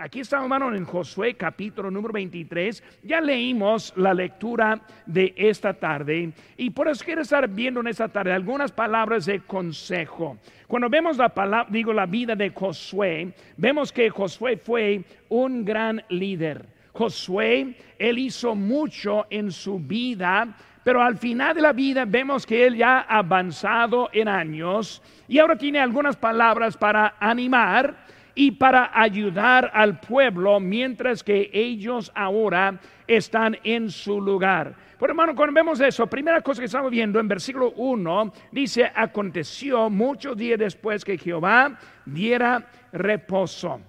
[0.00, 2.82] Aquí estamos, hermano, en Josué capítulo número 23.
[3.02, 8.08] Ya leímos la lectura de esta tarde y por eso quiero estar viendo en esta
[8.08, 10.38] tarde algunas palabras de consejo.
[10.66, 16.64] Cuando vemos la digo, la vida de Josué, vemos que Josué fue un gran líder.
[16.92, 20.48] Josué, él hizo mucho en su vida,
[20.82, 25.38] pero al final de la vida vemos que él ya ha avanzado en años y
[25.38, 32.80] ahora tiene algunas palabras para animar y para ayudar al pueblo mientras que ellos ahora
[33.06, 34.74] están en su lugar.
[34.98, 39.88] Por hermano, cuando vemos eso, primera cosa que estamos viendo en versículo 1, dice, aconteció
[39.88, 43.80] muchos días después que Jehová diera reposo.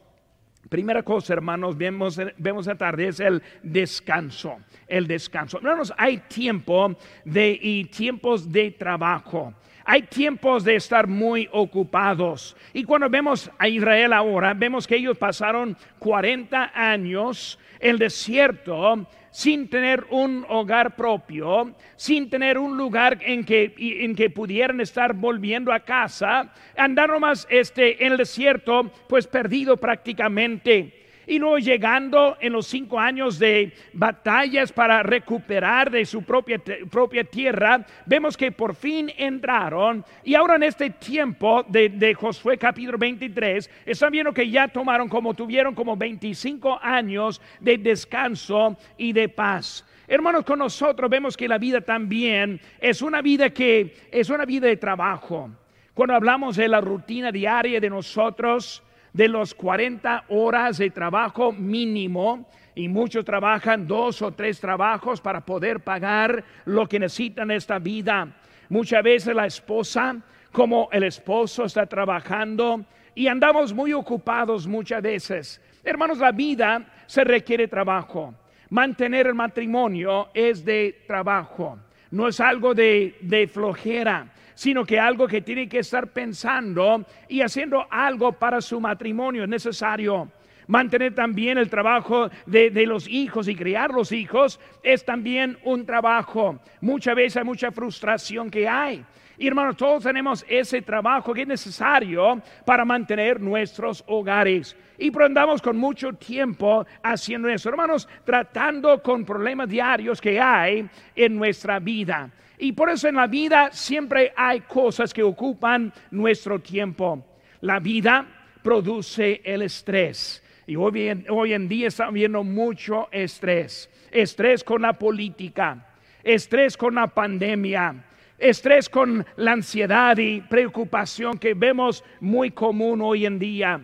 [0.70, 4.60] Primera cosa, hermanos, vemos, vemos esta tarde es el descanso.
[4.88, 5.58] El descanso.
[5.58, 6.96] Hermanos, hay tiempo
[7.26, 9.54] de, y tiempos de trabajo.
[9.92, 12.56] Hay tiempos de estar muy ocupados.
[12.72, 19.06] Y cuando vemos a Israel ahora, vemos que ellos pasaron 40 años en el desierto
[19.32, 25.14] sin tener un hogar propio, sin tener un lugar en que, en que pudieran estar
[25.14, 31.01] volviendo a casa, andaron más este, en el desierto, pues perdido prácticamente.
[31.32, 37.24] Y luego llegando en los cinco años de batallas para recuperar de su propia, propia
[37.24, 40.04] tierra, vemos que por fin entraron.
[40.26, 45.08] Y ahora en este tiempo de, de Josué capítulo 23, están viendo que ya tomaron
[45.08, 49.86] como tuvieron como 25 años de descanso y de paz.
[50.10, 54.68] Hermanos, con nosotros vemos que la vida también es una vida que es una vida
[54.68, 55.50] de trabajo.
[55.94, 62.48] Cuando hablamos de la rutina diaria de nosotros, de los 40 horas de trabajo mínimo
[62.76, 67.80] y muchos trabajan dos o tres trabajos para poder pagar lo que necesitan en esta
[67.80, 68.28] vida.
[68.70, 70.16] Muchas veces la esposa
[70.52, 75.62] como el esposo está trabajando y andamos muy ocupados muchas veces.
[75.84, 78.34] Hermanos, la vida se requiere trabajo.
[78.70, 81.78] Mantener el matrimonio es de trabajo,
[82.12, 87.42] no es algo de, de flojera sino que algo que tiene que estar pensando y
[87.42, 90.32] haciendo algo para su matrimonio es necesario.
[90.68, 96.60] Mantener también el trabajo de, los hijos y criar los hijos es también un trabajo.
[96.80, 99.04] Muchas veces hay mucha frustración que hay.
[99.38, 104.78] Y hermanos, todos tenemos ese trabajo que es necesario para mantener nuestros hogares.
[104.98, 107.68] Y andamos con mucho tiempo haciendo eso.
[107.68, 112.30] Hermanos, tratando con problemas diarios que hay en nuestra vida.
[112.62, 117.26] Y por eso en la vida siempre hay cosas que ocupan nuestro tiempo.
[117.62, 118.24] La vida
[118.62, 120.44] produce el estrés.
[120.68, 123.90] Y hoy en, hoy en día estamos viendo mucho estrés.
[124.12, 125.88] Estrés con la política,
[126.24, 127.96] estrés con la pandemia,
[128.38, 133.82] estrés con la ansiedad y preocupación que vemos muy común hoy en día.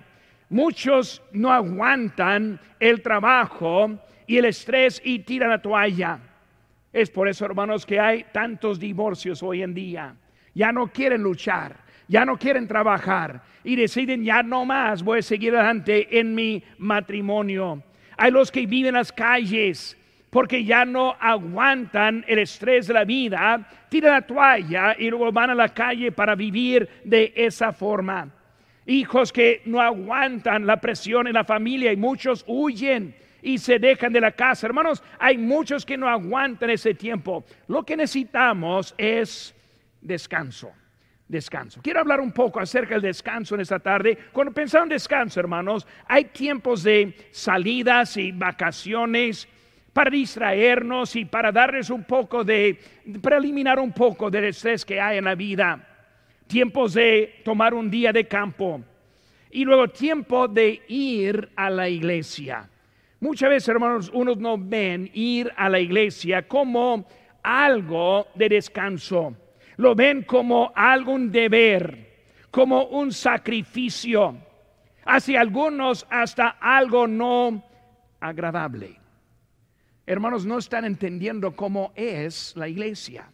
[0.49, 3.89] Muchos no aguantan el trabajo
[4.27, 6.19] y el estrés y tiran la toalla.
[6.97, 10.15] Es por eso, hermanos, que hay tantos divorcios hoy en día.
[10.55, 11.75] Ya no quieren luchar,
[12.07, 16.63] ya no quieren trabajar y deciden ya no más voy a seguir adelante en mi
[16.79, 17.83] matrimonio.
[18.17, 19.95] Hay los que viven en las calles
[20.31, 25.51] porque ya no aguantan el estrés de la vida, tiran la toalla y luego van
[25.51, 28.27] a la calle para vivir de esa forma.
[28.87, 34.13] Hijos que no aguantan la presión en la familia y muchos huyen y se dejan
[34.13, 34.67] de la casa.
[34.67, 37.45] Hermanos, hay muchos que no aguantan ese tiempo.
[37.67, 39.55] Lo que necesitamos es
[40.01, 40.71] descanso.
[41.27, 41.81] Descanso.
[41.83, 44.17] Quiero hablar un poco acerca del descanso en esta tarde.
[44.31, 49.47] Cuando pensamos en descanso, hermanos, hay tiempos de salidas y vacaciones
[49.91, 52.79] para distraernos y para darles un poco de,
[53.21, 55.85] para eliminar un poco del estrés que hay en la vida.
[56.47, 58.81] Tiempos de tomar un día de campo
[59.51, 62.69] y luego tiempo de ir a la iglesia.
[63.19, 67.07] Muchas veces, hermanos, unos no ven ir a la iglesia como
[67.41, 69.35] algo de descanso.
[69.77, 74.37] Lo ven como algún deber, como un sacrificio.
[75.05, 77.63] Hacia algunos hasta algo no
[78.19, 78.99] agradable.
[80.05, 83.31] Hermanos, no están entendiendo cómo es la iglesia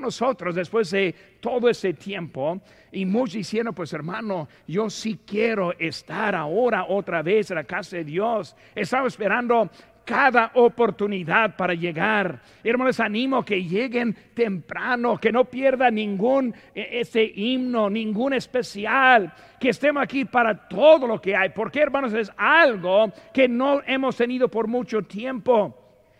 [0.00, 2.60] nosotros, después de todo ese tiempo,
[2.90, 7.96] y muchos diciendo, pues hermano, yo sí quiero estar ahora otra vez en la casa
[7.96, 8.54] de Dios.
[8.74, 9.70] Estaba esperando
[10.04, 12.40] cada oportunidad para llegar.
[12.62, 19.70] Hermanos, animo que lleguen temprano, que no pierda ningún e, ese himno, ningún especial, que
[19.70, 24.48] estemos aquí para todo lo que hay, porque hermanos es algo que no hemos tenido
[24.48, 25.78] por mucho tiempo.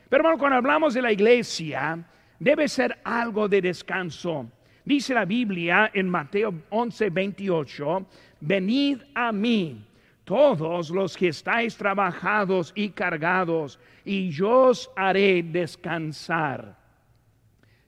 [0.08, 1.98] Pero hermano, cuando hablamos de la iglesia,
[2.42, 4.50] debe ser algo de descanso.
[4.84, 8.06] Dice la Biblia en Mateo 11, 28,
[8.40, 9.86] venid a mí
[10.24, 16.76] todos los que estáis trabajados y cargados, y yo os haré descansar.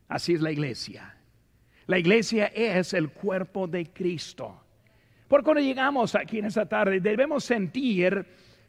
[0.09, 1.17] Así es la iglesia.
[1.87, 4.61] La iglesia es el cuerpo de Cristo.
[5.27, 8.25] Por cuando llegamos aquí en esta tarde, debemos sentir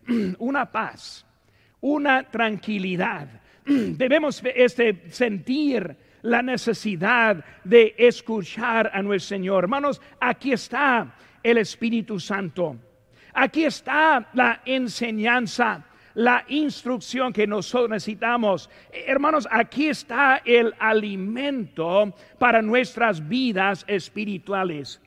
[0.40, 1.26] una paz,
[1.82, 3.42] una tranquilidad.
[3.98, 9.64] Debemos este, sentir la necesidad de escuchar a nuestro Señor.
[9.64, 12.78] Hermanos, aquí está el Espíritu Santo.
[13.34, 15.84] Aquí está la enseñanza,
[16.14, 18.70] la instrucción que nosotros necesitamos.
[18.92, 25.02] Hermanos, aquí está el alimento para nuestras vidas espirituales.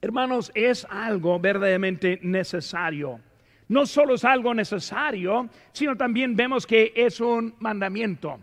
[0.00, 3.20] Hermanos, es algo verdaderamente necesario.
[3.68, 8.40] No solo es algo necesario, sino también vemos que es un mandamiento.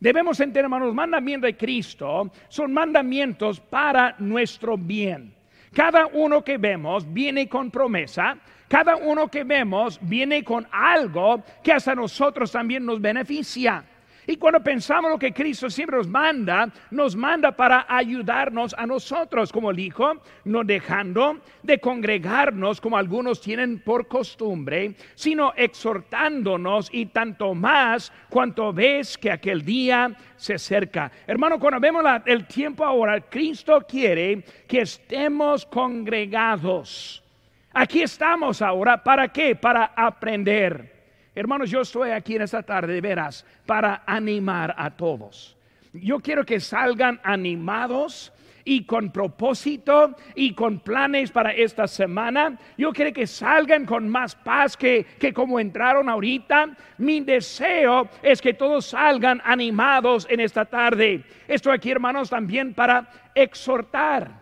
[0.00, 5.34] Debemos entender, hermanos, mandamientos de Cristo son mandamientos para nuestro bien.
[5.72, 8.38] Cada uno que vemos viene con promesa,
[8.68, 13.84] cada uno que vemos viene con algo que hasta nosotros también nos beneficia.
[14.30, 19.50] Y cuando pensamos lo que Cristo siempre nos manda, nos manda para ayudarnos a nosotros,
[19.50, 27.54] como dijo, no dejando de congregarnos como algunos tienen por costumbre, sino exhortándonos y tanto
[27.54, 31.10] más cuanto ves que aquel día se acerca.
[31.26, 37.24] Hermano, cuando vemos el tiempo ahora, Cristo quiere que estemos congregados.
[37.72, 39.56] Aquí estamos ahora, ¿para qué?
[39.56, 40.97] Para aprender.
[41.38, 45.56] Hermanos, yo estoy aquí en esta tarde de veras para animar a todos.
[45.92, 48.32] Yo quiero que salgan animados
[48.64, 52.58] y con propósito y con planes para esta semana.
[52.76, 56.70] Yo quiero que salgan con más paz que, que como entraron ahorita.
[56.98, 61.22] Mi deseo es que todos salgan animados en esta tarde.
[61.46, 64.37] Estoy aquí, hermanos, también para exhortar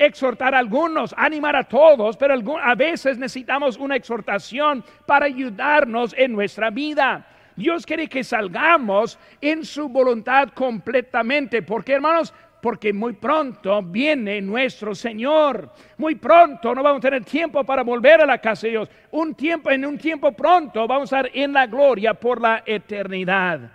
[0.00, 6.32] exhortar a algunos, animar a todos, pero a veces necesitamos una exhortación para ayudarnos en
[6.32, 7.26] nuestra vida.
[7.54, 12.32] Dios quiere que salgamos en su voluntad completamente, porque hermanos,
[12.62, 15.70] porque muy pronto viene nuestro Señor.
[15.98, 18.88] Muy pronto no vamos a tener tiempo para volver a la casa de Dios.
[19.10, 23.70] Un tiempo, en un tiempo pronto vamos a estar en la gloria por la eternidad.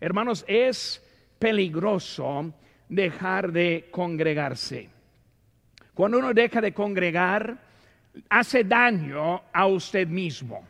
[0.00, 1.04] Hermanos, es
[1.40, 2.52] peligroso
[2.88, 4.97] dejar de congregarse.
[5.98, 7.58] Cuando uno deja de congregar,
[8.28, 10.64] hace daño a usted mismo,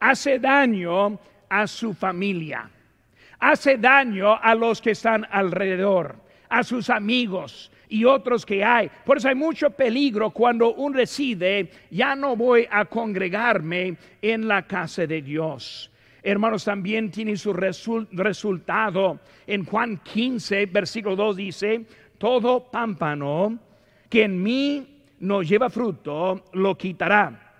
[0.00, 1.16] hace daño
[1.48, 2.68] a su familia,
[3.38, 6.16] hace daño a los que están alrededor,
[6.48, 8.90] a sus amigos y otros que hay.
[9.04, 14.66] Por eso hay mucho peligro cuando uno decide, ya no voy a congregarme en la
[14.66, 15.88] casa de Dios.
[16.20, 19.20] Hermanos, también tiene su resultado.
[19.46, 21.86] En Juan 15, versículo 2 dice,
[22.18, 23.70] todo pámpano
[24.12, 24.86] que en mí
[25.20, 27.54] no lleva fruto, lo quitará.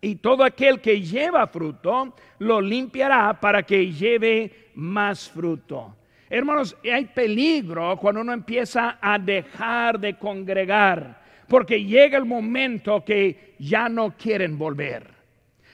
[0.00, 5.94] Y todo aquel que lleva fruto, lo limpiará para que lleve más fruto.
[6.28, 13.54] Hermanos, hay peligro cuando uno empieza a dejar de congregar, porque llega el momento que
[13.60, 15.08] ya no quieren volver.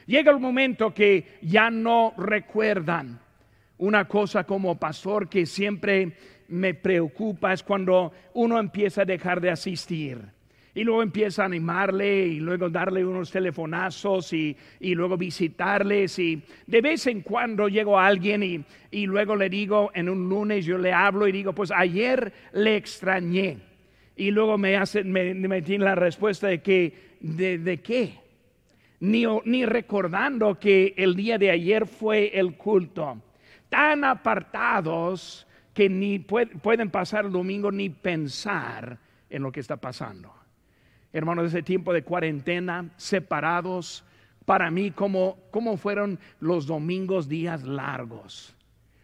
[0.04, 3.18] Llega el momento que ya no recuerdan.
[3.78, 6.12] Una cosa como pastor que siempre
[6.50, 10.18] me preocupa es cuando uno empieza a dejar de asistir.
[10.72, 16.18] Y luego empieza a animarle y luego darle unos telefonazos y, luego visitarles.
[16.18, 20.28] Y de vez en cuando llego a alguien y, y, luego le digo, en un
[20.28, 23.58] lunes yo le hablo y digo, pues ayer le extrañé.
[24.14, 28.14] Y luego me, hace, me, me la respuesta de que, ¿de, de qué?
[29.00, 33.20] Ni, ni recordando que el día de ayer fue el culto.
[33.68, 38.98] Tan apartados que ni pueden pasar el domingo ni pensar
[39.28, 40.32] en lo que está pasando.
[41.12, 44.04] Hermanos, ese tiempo de cuarentena, separados,
[44.44, 48.54] para mí como, como fueron los domingos días largos.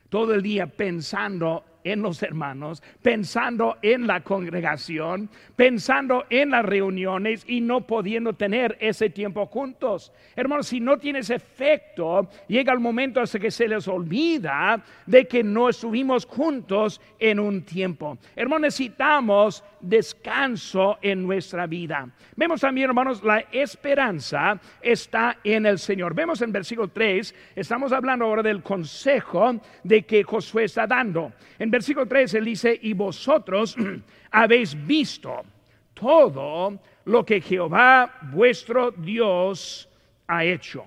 [0.08, 7.44] Todo el día pensando en los hermanos, pensando en la congregación, pensando en las reuniones
[7.46, 10.12] y no pudiendo tener ese tiempo juntos.
[10.34, 15.26] Hermanos, si no tiene ese efecto, llega el momento hasta que se les olvida de
[15.28, 18.18] que no estuvimos juntos en un tiempo.
[18.34, 22.08] Hermanos, necesitamos descanso en nuestra vida.
[22.34, 26.14] Vemos también, hermanos, la esperanza está en el Señor.
[26.14, 31.32] Vemos en versículo 3, estamos hablando ahora del consejo de que Josué está dando.
[31.76, 33.76] Versículo 3 él dice, y vosotros
[34.30, 35.44] habéis visto
[35.92, 39.88] todo lo que Jehová vuestro Dios
[40.26, 40.86] ha hecho.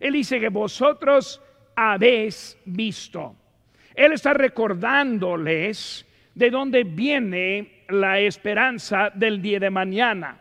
[0.00, 1.40] Él dice que vosotros
[1.76, 3.36] habéis visto.
[3.94, 10.40] Él está recordándoles de dónde viene la esperanza del día de mañana.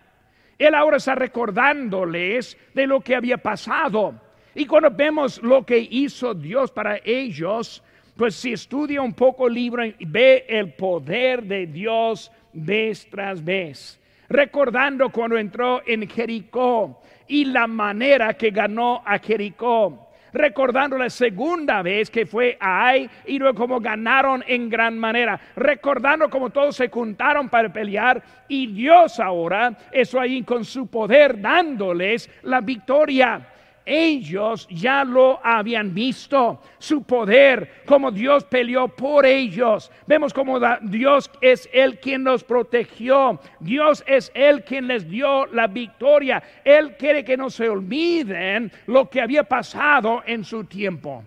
[0.58, 4.16] Él ahora está recordándoles de lo que había pasado.
[4.56, 7.84] Y cuando vemos lo que hizo Dios para ellos,
[8.16, 14.00] pues si estudia un poco el libro ve el poder de Dios vez tras vez.
[14.30, 20.10] Recordando cuando entró en Jericó y la manera que ganó a Jericó.
[20.32, 25.40] Recordando la segunda vez que fue a Ai y luego como ganaron en gran manera,
[25.56, 31.40] recordando como todos se juntaron para pelear y Dios ahora eso ahí con su poder
[31.40, 33.48] dándoles la victoria
[33.86, 39.92] ellos ya lo habían visto, su poder, como Dios peleó por ellos.
[40.08, 45.68] Vemos como Dios es el quien los protegió, Dios es el quien les dio la
[45.68, 46.42] victoria.
[46.64, 51.24] Él quiere que no se olviden lo que había pasado en su tiempo.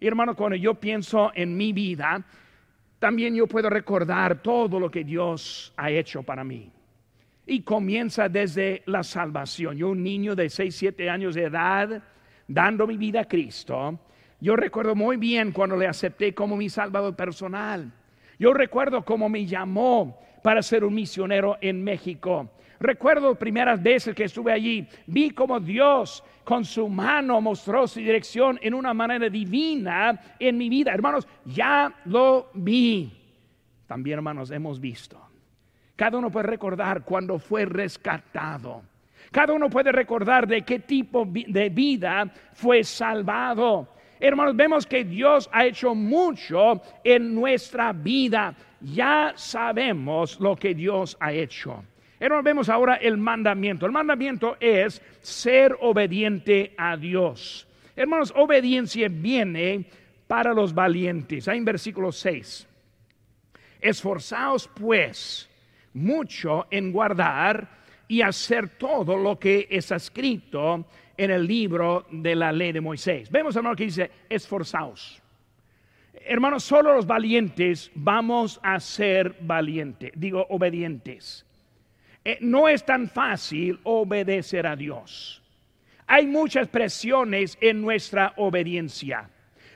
[0.00, 2.22] Y hermano, cuando yo pienso en mi vida,
[2.98, 6.70] también yo puedo recordar todo lo que Dios ha hecho para mí
[7.46, 9.76] y comienza desde la salvación.
[9.76, 12.02] Yo, un niño de 6, 7 años de edad,
[12.46, 13.98] dando mi vida a Cristo,
[14.40, 17.92] yo recuerdo muy bien cuando le acepté como mi salvador personal.
[18.38, 22.50] Yo recuerdo cómo me llamó para ser un misionero en México.
[22.80, 28.58] Recuerdo primeras veces que estuve allí, vi como Dios con su mano mostró su dirección
[28.60, 30.92] en una manera divina en mi vida.
[30.92, 33.12] Hermanos, ya lo vi.
[33.86, 35.31] También, hermanos, hemos visto
[35.96, 38.82] cada uno puede recordar cuando fue rescatado.
[39.30, 43.88] Cada uno puede recordar de qué tipo de vida fue salvado.
[44.20, 48.54] Hermanos, vemos que Dios ha hecho mucho en nuestra vida.
[48.80, 51.82] Ya sabemos lo que Dios ha hecho.
[52.20, 53.86] Hermanos, vemos ahora el mandamiento.
[53.86, 57.66] El mandamiento es ser obediente a Dios.
[57.96, 59.86] Hermanos, obediencia viene
[60.28, 61.48] para los valientes.
[61.48, 62.68] Hay en versículo 6.
[63.80, 65.50] Esforzaos pues
[65.94, 72.52] mucho en guardar y hacer todo lo que es escrito en el libro de la
[72.52, 73.30] ley de Moisés.
[73.30, 75.22] Vemos, hermano, que dice, esforzaos.
[76.24, 81.44] Hermanos, solo los valientes vamos a ser valientes, digo, obedientes.
[82.24, 85.42] Eh, no es tan fácil obedecer a Dios.
[86.06, 89.28] Hay muchas presiones en nuestra obediencia.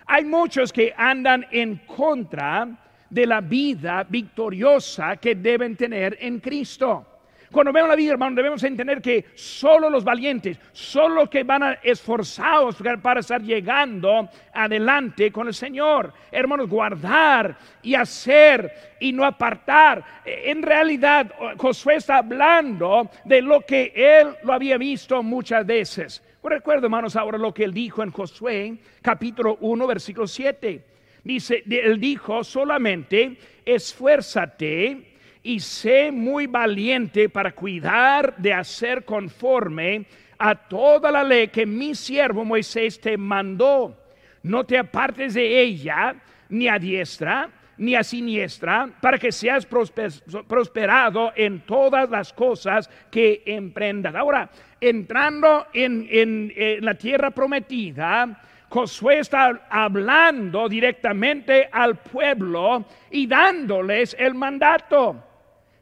[0.06, 7.06] Hay muchos que andan en contra de la vida victoriosa que deben tener en Cristo.
[7.50, 11.62] Cuando vemos la vida, hermano, debemos entender que solo los valientes, solo los que van
[11.62, 19.24] a esforzados para estar llegando adelante con el Señor, hermanos, guardar y hacer y no
[19.24, 20.04] apartar.
[20.24, 26.22] En realidad, Josué está hablando de lo que él lo había visto muchas veces.
[26.42, 30.95] Recuerdo, hermanos, ahora lo que él dijo en Josué, capítulo 1, versículo 7
[31.26, 40.06] Dice, él dijo solamente, esfuérzate y sé muy valiente para cuidar de hacer conforme
[40.38, 44.00] a toda la ley que mi siervo Moisés te mandó.
[44.44, 46.14] No te apartes de ella,
[46.48, 53.42] ni a diestra, ni a siniestra, para que seas prosperado en todas las cosas que
[53.46, 54.14] emprendas.
[54.14, 54.48] Ahora,
[54.80, 58.40] entrando en, en la tierra prometida,
[58.76, 65.16] Josué está hablando directamente al pueblo y dándoles el mandato.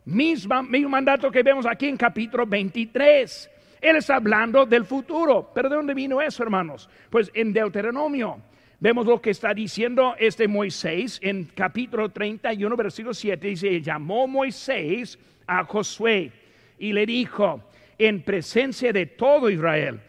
[0.05, 3.51] Mismo, mandato que vemos aquí en capítulo 23.
[3.81, 5.51] Él está hablando del futuro.
[5.53, 6.89] ¿Pero de dónde vino eso, hermanos?
[7.11, 8.39] Pues en Deuteronomio.
[8.79, 13.45] Vemos lo que está diciendo este Moisés en capítulo 31, versículo 7.
[13.45, 16.31] Dice, llamó Moisés a Josué
[16.79, 17.61] y le dijo,
[17.99, 20.01] en presencia de todo Israel,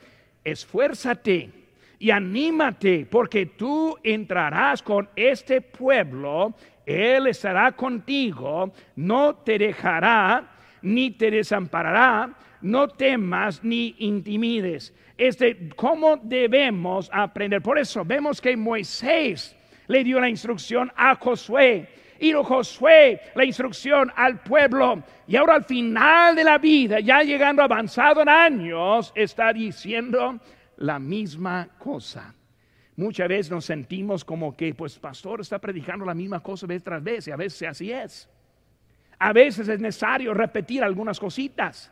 [0.43, 1.64] esfuérzate
[1.99, 6.53] y anímate, porque tú entrarás con este pueblo,
[6.85, 12.29] Él estará contigo, no te dejará ni te desamparará,
[12.61, 14.93] no temas ni intimides.
[15.17, 17.61] Este, ¿cómo debemos aprender?
[17.61, 19.55] Por eso vemos que Moisés
[19.87, 21.87] le dio la instrucción a Josué
[22.19, 25.03] y Josué la instrucción al pueblo.
[25.27, 30.39] Y ahora al final de la vida, ya llegando avanzado en años, está diciendo,
[30.77, 32.33] la misma cosa.
[32.97, 37.03] Muchas veces nos sentimos como que, pues, pastor está predicando la misma cosa vez tras
[37.03, 38.29] vez, y a veces así es.
[39.19, 41.91] A veces es necesario repetir algunas cositas.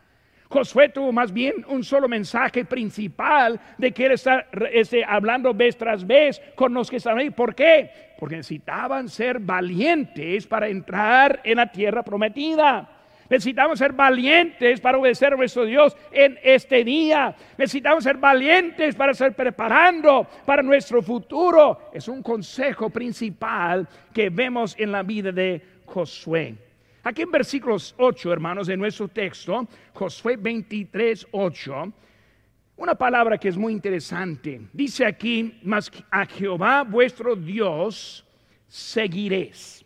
[0.49, 5.75] Josué tuvo más bien un solo mensaje principal de que él está este, hablando vez
[5.75, 7.31] tras vez con los que están ahí.
[7.31, 7.89] ¿Por qué?
[8.19, 12.87] Porque necesitaban ser valientes para entrar en la tierra prometida.
[13.33, 17.35] Necesitamos ser valientes para obedecer a nuestro Dios en este día.
[17.57, 21.89] Necesitamos ser valientes para estar preparando para nuestro futuro.
[21.91, 26.53] Es un consejo principal que vemos en la vida de Josué.
[27.01, 31.91] Aquí en versículos 8, hermanos, de nuestro texto, Josué 23, 8,
[32.77, 34.61] una palabra que es muy interesante.
[34.71, 38.23] Dice aquí, mas a Jehová vuestro Dios
[38.67, 39.83] seguiréis.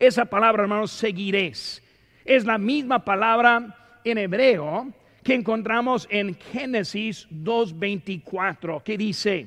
[0.00, 1.80] Esa palabra, hermanos, seguiréis,
[2.24, 9.46] es la misma palabra en hebreo que encontramos en Génesis 2.24, que dice,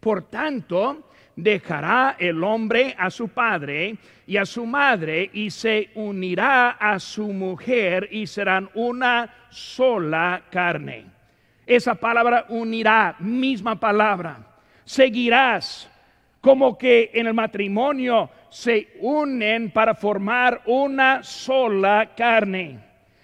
[0.00, 6.70] por tanto, dejará el hombre a su padre y a su madre y se unirá
[6.72, 11.06] a su mujer y serán una sola carne.
[11.66, 14.38] Esa palabra unirá, misma palabra.
[14.84, 15.90] Seguirás
[16.44, 22.78] como que en el matrimonio se unen para formar una sola carne.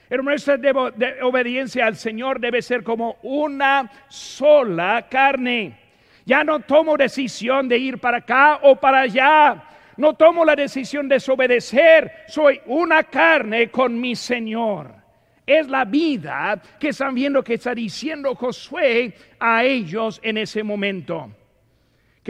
[0.08, 5.78] Hermano, esta de obediencia al Señor debe ser como una sola carne.
[6.24, 9.64] Ya no tomo decisión de ir para acá o para allá.
[9.98, 12.24] No tomo la decisión de desobedecer.
[12.26, 14.94] Soy una carne con mi Señor.
[15.46, 21.34] Es la vida que están viendo que está diciendo Josué a ellos en ese momento.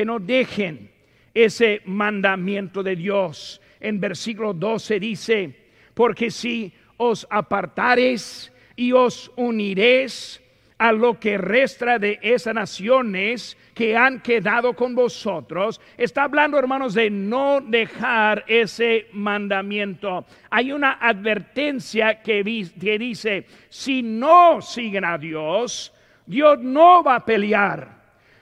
[0.01, 0.91] Que no dejen
[1.35, 3.61] ese mandamiento de Dios.
[3.79, 5.55] En versículo 12 dice,
[5.93, 10.41] porque si os apartares y os uniréis
[10.79, 15.79] a lo que resta de esas naciones que han quedado con vosotros.
[15.99, 20.25] Está hablando, hermanos, de no dejar ese mandamiento.
[20.49, 25.93] Hay una advertencia que, dice, si no siguen a Dios,
[26.25, 28.00] Dios no va a pelear.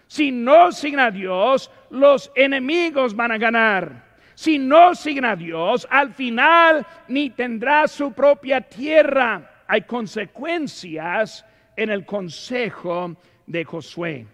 [0.08, 4.08] Si no siguen a Dios, los enemigos van a ganar.
[4.34, 9.64] Si no siguen a Dios, al final ni tendrá su propia tierra.
[9.66, 11.44] Hay consecuencias
[11.76, 14.26] en el consejo de Josué.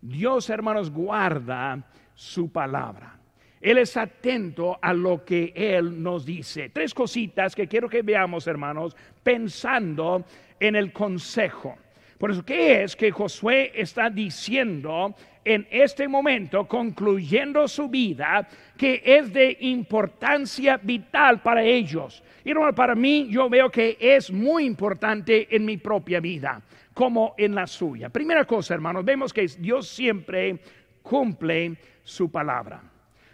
[0.00, 1.84] Dios, hermanos, guarda
[2.14, 3.18] su palabra.
[3.60, 6.70] Él es atento a lo que Él nos dice.
[6.70, 10.24] Tres cositas que quiero que veamos, hermanos, pensando
[10.58, 11.76] en el consejo.
[12.20, 18.46] Por eso, ¿qué es que Josué está diciendo en este momento, concluyendo su vida,
[18.76, 22.22] que es de importancia vital para ellos?
[22.44, 26.60] Y para mí yo veo que es muy importante en mi propia vida
[26.92, 28.10] como en la suya.
[28.10, 30.60] Primera cosa, hermanos, vemos que Dios siempre
[31.00, 32.82] cumple su palabra.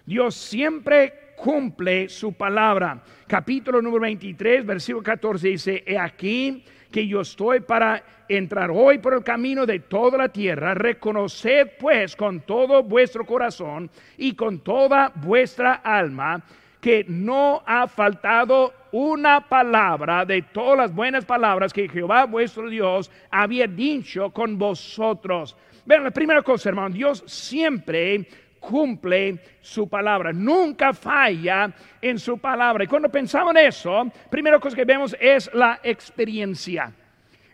[0.04, 3.02] Dios siempre cumple su palabra.
[3.26, 9.14] Capítulo número 23, versículo 14 dice, he aquí que yo estoy para entrar hoy por
[9.14, 10.74] el camino de toda la tierra.
[10.74, 16.42] Reconoced pues con todo vuestro corazón y con toda vuestra alma
[16.80, 23.10] que no ha faltado una palabra de todas las buenas palabras que Jehová vuestro Dios
[23.30, 25.56] había dicho con vosotros.
[25.84, 28.26] Vean, la primera cosa, hermano, Dios siempre
[28.60, 32.84] cumple su palabra, nunca falla en su palabra.
[32.84, 36.92] Y cuando pensamos en eso, primera cosa que vemos es la experiencia.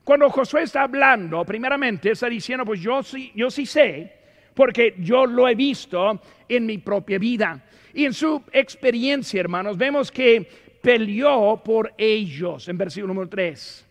[0.04, 4.12] Cuando Josué está hablando, primeramente está diciendo, pues yo sí, yo sí sé,
[4.54, 7.62] porque yo lo he visto en mi propia vida.
[7.94, 10.46] Y en su experiencia, hermanos, vemos que
[10.80, 13.86] peleó por ellos en versículo número 3.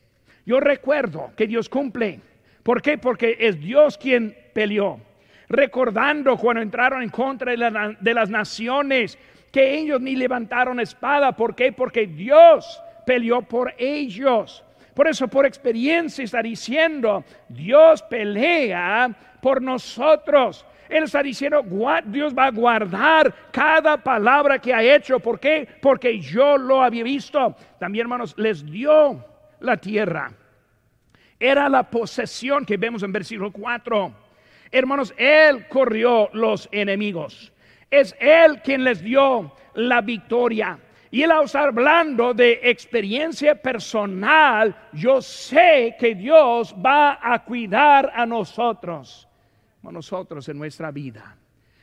[0.46, 2.20] Yo recuerdo que Dios cumple.
[2.64, 2.98] ¿Por qué?
[2.98, 5.00] Porque es Dios quien peleó.
[5.48, 9.18] Recordando cuando entraron en contra de, de las naciones,
[9.52, 11.32] que ellos ni levantaron espada.
[11.34, 11.72] ¿Por qué?
[11.72, 14.64] Porque Dios peleó por ellos.
[14.94, 19.10] Por eso, por experiencia está diciendo, Dios pelea
[19.42, 20.66] por nosotros.
[20.90, 21.64] Él está diciendo,
[22.06, 25.20] Dios va a guardar cada palabra que ha hecho.
[25.20, 25.68] ¿Por qué?
[25.82, 27.56] Porque yo lo había visto.
[27.80, 29.24] También, hermanos, les dio
[29.62, 30.34] la tierra.
[31.40, 34.14] Era la posesión que vemos en versículo 4.
[34.70, 37.54] Hermanos, Él corrió los enemigos.
[37.90, 40.78] Es Él quien les dio la victoria.
[41.12, 44.76] Y él está hablando de experiencia personal.
[44.94, 49.28] Yo sé que Dios va a cuidar a nosotros
[49.90, 51.36] nosotros en nuestra vida.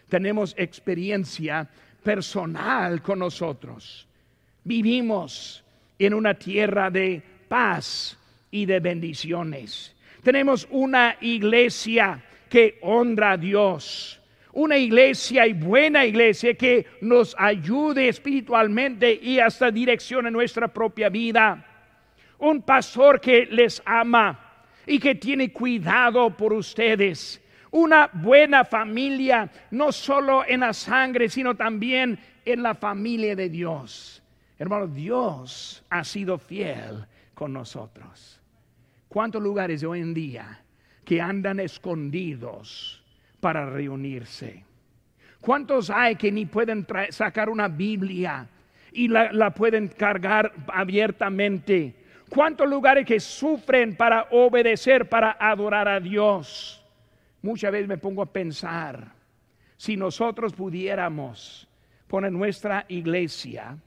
[0.08, 1.68] Tenemos experiencia
[2.02, 4.06] personal con nosotros.
[4.62, 5.64] Vivimos
[5.98, 8.16] en una tierra de paz
[8.50, 9.94] y de bendiciones.
[10.22, 14.17] Tenemos una iglesia que honra a Dios.
[14.58, 21.08] Una iglesia y buena iglesia que nos ayude espiritualmente y hasta dirección en nuestra propia
[21.08, 21.64] vida.
[22.40, 27.40] Un pastor que les ama y que tiene cuidado por ustedes
[27.70, 34.20] una buena familia, no solo en la sangre, sino también en la familia de Dios.
[34.58, 38.40] Hermano, Dios ha sido fiel con nosotros.
[39.06, 40.64] ¿Cuántos lugares hoy en día
[41.04, 43.04] que andan escondidos
[43.40, 44.64] para reunirse?
[45.40, 48.48] ¿Cuántos hay que ni pueden sacar una Biblia
[48.92, 51.94] y la, la pueden cargar abiertamente.
[52.28, 56.84] ¿Cuántos lugares que sufren para obedecer, para adorar a Dios?
[57.42, 59.12] Muchas veces me pongo a pensar,
[59.76, 61.68] si nosotros pudiéramos
[62.06, 63.78] poner nuestra iglesia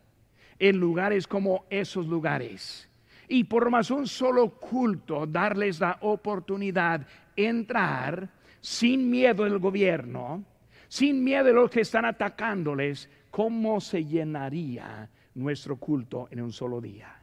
[0.58, 2.88] en lugares como esos lugares
[3.28, 8.30] y por más un solo culto darles la oportunidad entrar
[8.62, 10.46] sin miedo del gobierno,
[10.88, 16.80] sin miedo de los que están atacándoles, ¿cómo se llenaría nuestro culto en un solo
[16.80, 17.22] día?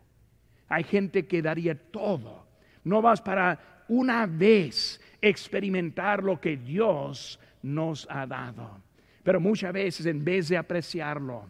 [0.69, 2.47] Hay gente que daría todo.
[2.85, 8.83] No vas para una vez experimentar lo que Dios nos ha dado.
[9.23, 11.47] Pero muchas veces en vez de apreciarlo,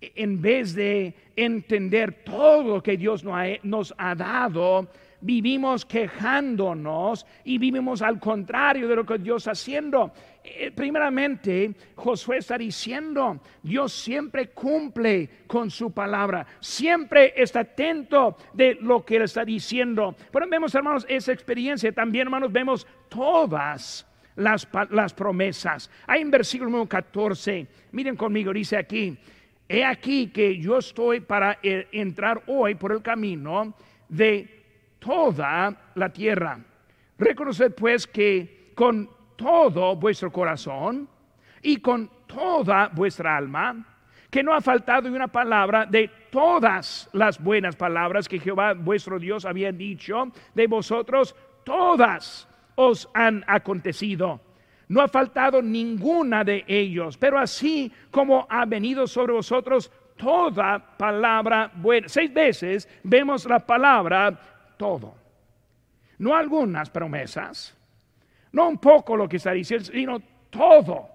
[0.00, 3.24] en vez de entender todo lo que Dios
[3.62, 4.88] nos ha dado,
[5.20, 10.12] vivimos quejándonos y vivimos al contrario de lo que Dios está haciendo.
[10.42, 18.78] Eh, primeramente, Josué está diciendo, Dios siempre cumple con su palabra, siempre está atento de
[18.80, 20.14] lo que él está diciendo.
[20.32, 21.92] Pero vemos, hermanos, esa experiencia.
[21.92, 24.06] También, hermanos, vemos todas
[24.36, 25.90] las, las promesas.
[26.06, 29.16] Hay en versículo 14, miren conmigo, dice aquí,
[29.68, 33.74] he aquí que yo estoy para eh, entrar hoy por el camino
[34.08, 34.59] de
[35.00, 36.60] toda la tierra.
[37.18, 41.08] Reconoced pues que con todo vuestro corazón
[41.62, 43.84] y con toda vuestra alma,
[44.30, 49.44] que no ha faltado una palabra de todas las buenas palabras que Jehová vuestro Dios
[49.44, 51.34] había dicho de vosotros,
[51.64, 54.40] todas os han acontecido.
[54.88, 61.70] No ha faltado ninguna de ellos, pero así como ha venido sobre vosotros toda palabra
[61.74, 62.08] buena.
[62.08, 64.38] Seis veces vemos la palabra
[64.80, 65.12] todo.
[66.16, 67.76] No algunas promesas,
[68.52, 71.06] no un poco lo que está diciendo, sino todo.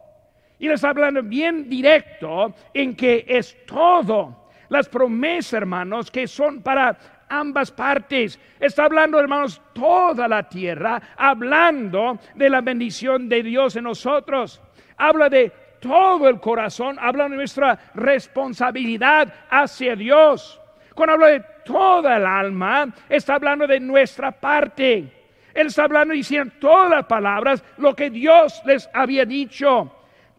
[0.60, 4.50] Y les está hablando bien directo en que es todo.
[4.70, 8.40] Las promesas, hermanos, que son para ambas partes.
[8.60, 14.62] Está hablando, hermanos, toda la tierra, hablando de la bendición de Dios en nosotros.
[14.98, 20.62] Habla de todo el corazón, habla de nuestra responsabilidad hacia Dios.
[20.94, 25.12] Cuando habla de toda el alma, está hablando de nuestra parte.
[25.54, 29.92] Él está hablando y diciendo todas las palabras, lo que Dios les había dicho,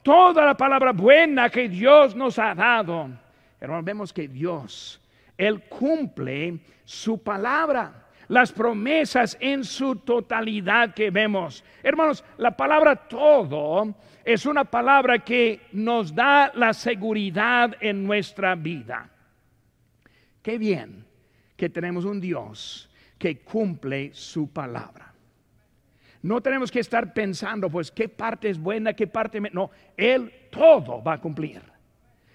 [0.02, 3.10] toda la palabra buena que Dios nos ha dado.
[3.60, 5.00] Hermanos, vemos que Dios,
[5.36, 11.64] Él cumple su palabra las promesas en su totalidad que vemos.
[11.82, 19.08] Hermanos, la palabra todo es una palabra que nos da la seguridad en nuestra vida.
[20.42, 21.05] Qué bien
[21.56, 22.88] que tenemos un Dios
[23.18, 25.12] que cumple su palabra.
[26.22, 29.40] No tenemos que estar pensando, pues, qué parte es buena, qué parte...
[29.52, 31.62] No, Él todo va a cumplir.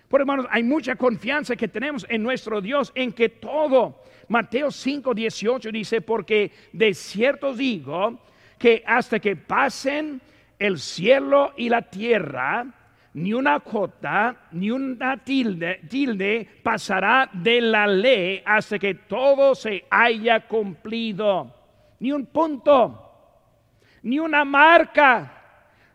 [0.07, 4.01] Por hermanos, hay mucha confianza que tenemos en nuestro Dios, en que todo.
[4.27, 8.19] Mateo 5, 18 dice, porque de cierto digo
[8.57, 10.21] que hasta que pasen
[10.59, 12.65] el cielo y la tierra,
[13.13, 19.85] ni una cota, ni una tilde, tilde pasará de la ley hasta que todo se
[19.89, 21.53] haya cumplido.
[21.99, 23.11] Ni un punto,
[24.03, 25.37] ni una marca.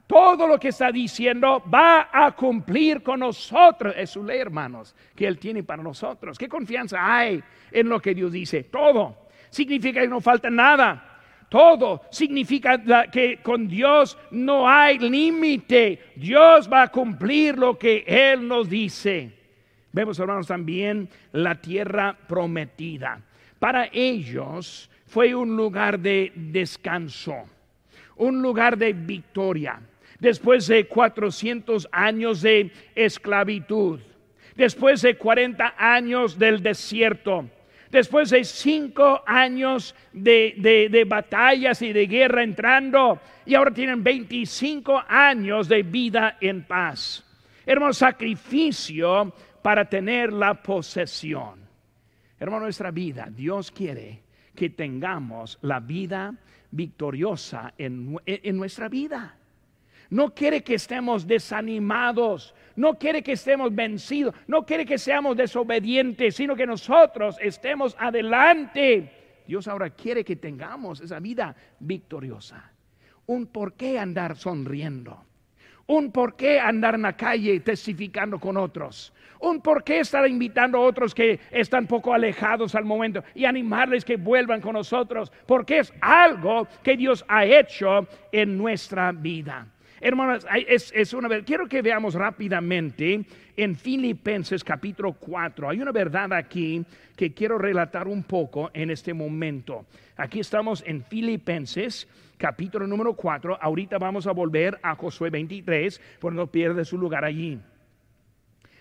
[0.06, 3.92] Todo lo que está diciendo va a cumplir con nosotros.
[3.96, 6.38] Es su ley, hermanos, que Él tiene para nosotros.
[6.38, 8.64] ¿Qué confianza hay en lo que Dios dice?
[8.64, 9.26] Todo.
[9.50, 11.15] Significa que no falta nada.
[11.48, 16.12] Todo significa que con Dios no hay límite.
[16.16, 19.32] Dios va a cumplir lo que Él nos dice.
[19.92, 23.20] Vemos, hermanos, también la tierra prometida.
[23.58, 27.34] Para ellos fue un lugar de descanso,
[28.16, 29.80] un lugar de victoria.
[30.18, 34.00] Después de 400 años de esclavitud,
[34.56, 37.48] después de 40 años del desierto,
[37.90, 45.68] después de cinco años de, batallas y de guerra entrando, y ahora tienen 25 años
[45.68, 47.24] de vida en paz.
[47.64, 51.60] Hermano, sacrificio para tener la posesión.
[52.38, 54.22] Hermano, nuestra vida, Dios quiere
[54.54, 56.34] que tengamos la vida
[56.70, 59.36] victoriosa en, en nuestra vida.
[60.10, 66.36] No quiere que estemos desanimados, no quiere que estemos vencidos, no quiere que seamos desobedientes,
[66.36, 69.12] sino que nosotros estemos adelante.
[69.46, 72.72] Dios ahora quiere que tengamos esa vida victoriosa.
[73.26, 75.24] Un por qué andar sonriendo.
[75.88, 79.12] Un por qué andar en la calle testificando con otros.
[79.40, 84.04] Un por qué estar invitando a otros que están poco alejados al momento y animarles
[84.04, 85.32] que vuelvan con nosotros.
[85.46, 89.68] Porque es algo que Dios ha hecho en nuestra vida.
[90.00, 91.44] Hermanos, es, una vez.
[91.44, 93.24] Quiero que veamos rápidamente
[93.56, 95.70] en Filipenses capítulo 4.
[95.70, 96.84] Hay una verdad aquí
[97.16, 99.86] que quiero relatar un poco en este momento.
[100.16, 102.06] Aquí estamos en Filipenses
[102.36, 103.58] capítulo número 4.
[103.60, 107.58] Ahorita vamos a volver a Josué 23, por no pierde su lugar allí.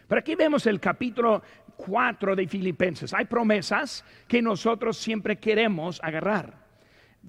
[0.08, 1.42] Pero aquí vemos el capítulo
[1.78, 3.14] 4 de Filipenses.
[3.14, 6.66] Hay promesas que nosotros siempre queremos agarrar.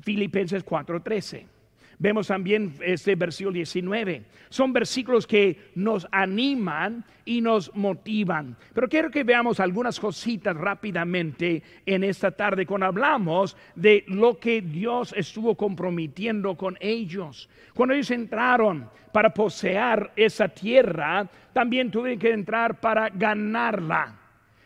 [0.02, 1.55] Filipenses 4:13.
[1.98, 4.22] Vemos también este versículo 19.
[4.50, 8.56] Son versículos que nos animan y nos motivan.
[8.74, 14.60] Pero quiero que veamos algunas cositas rápidamente en esta tarde cuando hablamos de lo que
[14.60, 17.48] Dios estuvo comprometiendo con ellos.
[17.74, 24.14] Cuando ellos entraron para poseer esa tierra, también tuvieron que entrar para ganarla.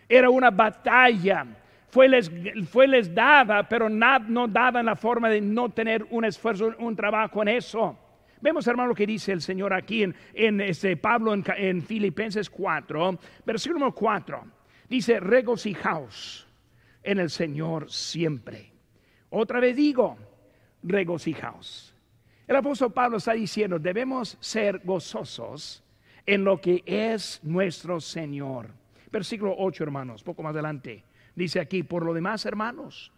[0.08, 1.46] Era una batalla
[1.90, 2.30] fue les,
[2.70, 6.94] fue les dada, pero no dada en la forma de no tener un esfuerzo, un
[6.94, 7.98] trabajo en eso.
[8.40, 12.48] Vemos, hermano, lo que dice el Señor aquí en, en este Pablo en, en, Filipenses
[12.48, 14.44] 4, versículo número 4.
[14.88, 16.46] Dice, regocijaos
[17.02, 18.72] en el Señor siempre.
[19.28, 20.16] Otra vez digo,
[20.82, 21.94] regocijaos.
[22.46, 25.84] El apóstol Pablo está diciendo, debemos ser gozosos
[26.24, 28.70] en lo que es nuestro Señor.
[29.12, 31.04] Versículo 8, hermanos, poco más adelante.
[31.34, 33.12] Dice aquí, por lo demás, hermanos,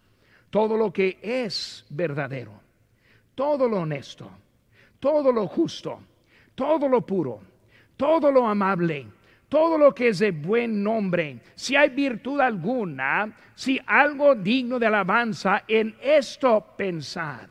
[0.51, 2.53] todo lo que es verdadero,
[3.35, 4.31] todo lo honesto,
[5.01, 6.01] todo lo justo,
[6.55, 7.40] todo lo puro,
[7.96, 9.07] todo lo amable,
[9.48, 14.87] todo lo que es de buen nombre, si hay virtud alguna, si algo digno de
[14.87, 17.48] alabanza, en esto pensad.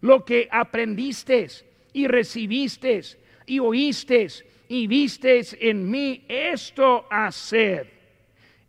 [0.00, 1.46] Lo que aprendiste
[1.92, 3.02] y recibiste
[3.46, 4.28] y oíste
[4.68, 7.91] y vistes en mí, esto haced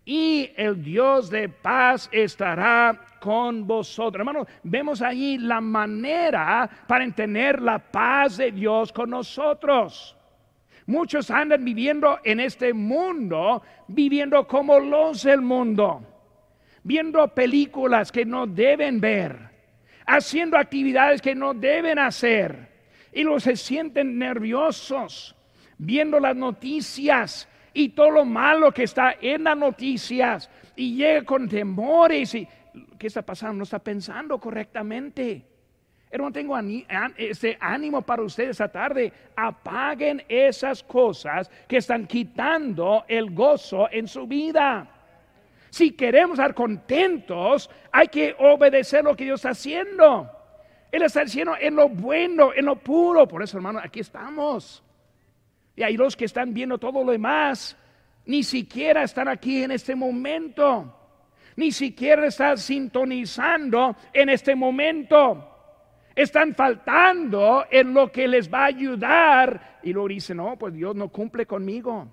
[0.06, 4.20] y el Dios de paz estará con vosotros.
[4.20, 10.18] Hermano, vemos ahí la manera para entender la paz de Dios con nosotros.
[10.86, 16.06] Muchos andan viviendo en este mundo, viviendo como los del mundo,
[16.84, 19.38] viendo películas que no deben ver,
[20.06, 22.74] haciendo actividades que no deben hacer,
[23.14, 25.34] y los se sienten nerviosos,
[25.78, 31.50] viendo las noticias y todo lo malo que está en las noticias y llega con
[31.50, 32.48] temores y
[32.98, 33.58] ¿qué está pasando?
[33.58, 35.46] No está pensando correctamente.
[36.10, 36.56] Hermano, tengo
[37.18, 39.12] ese ánimo para ustedes esta tarde.
[39.36, 44.88] Apaguen esas cosas que están quitando el gozo en su vida.
[45.72, 50.30] Si queremos estar contentos, hay que obedecer lo que Dios está haciendo.
[50.92, 53.28] Él está haciendo en lo bueno, en lo puro.
[53.28, 54.84] Por eso, hermano, aquí estamos.
[55.76, 57.76] Y hay los que están viendo todo lo demás,
[58.26, 61.00] ni siquiera están aquí en este momento,
[61.56, 65.50] ni siquiera están sintonizando en este momento.
[66.16, 69.80] Están faltando en lo que les va a ayudar.
[69.82, 72.08] Y luego dicen, no, pues Dios no cumple conmigo.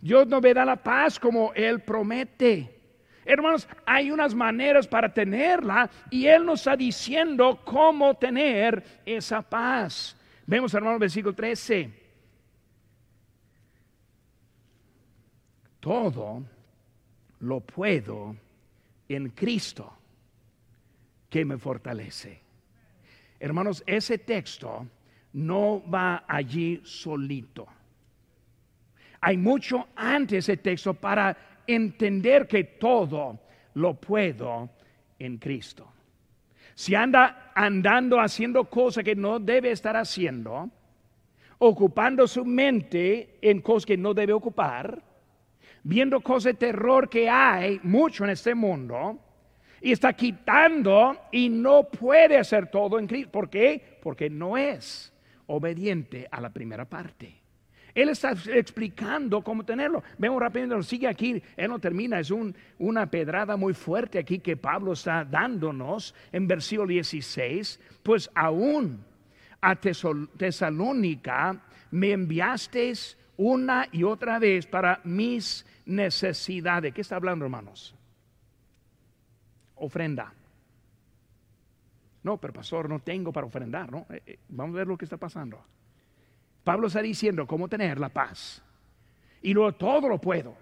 [0.00, 2.78] Dios no me da la paz como Él promete.
[3.24, 10.16] Hermanos, hay unas maneras para tenerla y Él nos está diciendo cómo tener esa paz.
[10.46, 12.07] Vemos, hermanos, versículo 13.
[15.80, 16.42] Todo
[17.40, 18.36] lo puedo
[19.08, 19.92] en Cristo
[21.30, 22.40] que me fortalece.
[23.38, 24.86] Hermanos, ese texto
[25.34, 27.66] no va allí solito.
[29.20, 33.38] Hay mucho antes ese texto para entender que todo
[33.74, 34.70] lo puedo
[35.18, 35.92] en Cristo.
[36.74, 40.70] Si anda andando haciendo cosas que no debe estar haciendo,
[41.58, 45.02] ocupando su mente en cosas que no debe ocupar,
[45.88, 49.18] viendo cosas de terror que hay mucho en este mundo
[49.80, 53.32] y está quitando y no puede hacer todo en Cristo.
[53.32, 53.98] ¿Por qué?
[54.02, 55.14] Porque no es
[55.46, 57.40] obediente a la primera parte.
[57.94, 60.02] Él está explicando cómo tenerlo.
[60.18, 62.30] Vemos rápidamente, sigue aquí, él no termina, es
[62.78, 67.80] una pedrada muy fuerte aquí que Pablo está dándonos en versículo 16.
[68.02, 69.02] Pues aún
[69.62, 76.92] a Tesalónica me enviasteis una y otra vez para mis necesidades.
[76.92, 77.94] ¿Qué está hablando, hermanos?
[79.76, 80.32] Ofrenda.
[82.24, 84.06] No, pero pastor, no tengo para ofrendar, ¿no?
[84.10, 85.64] Eh, eh, vamos a ver lo que está pasando.
[86.64, 88.60] Pablo está diciendo cómo tener la paz.
[89.40, 90.56] Y luego todo lo puedo.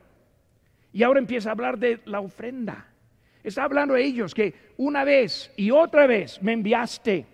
[0.92, 2.88] Y ahora empieza a hablar de la ofrenda.
[3.42, 7.26] Está hablando de ellos que una vez y otra vez me enviaste.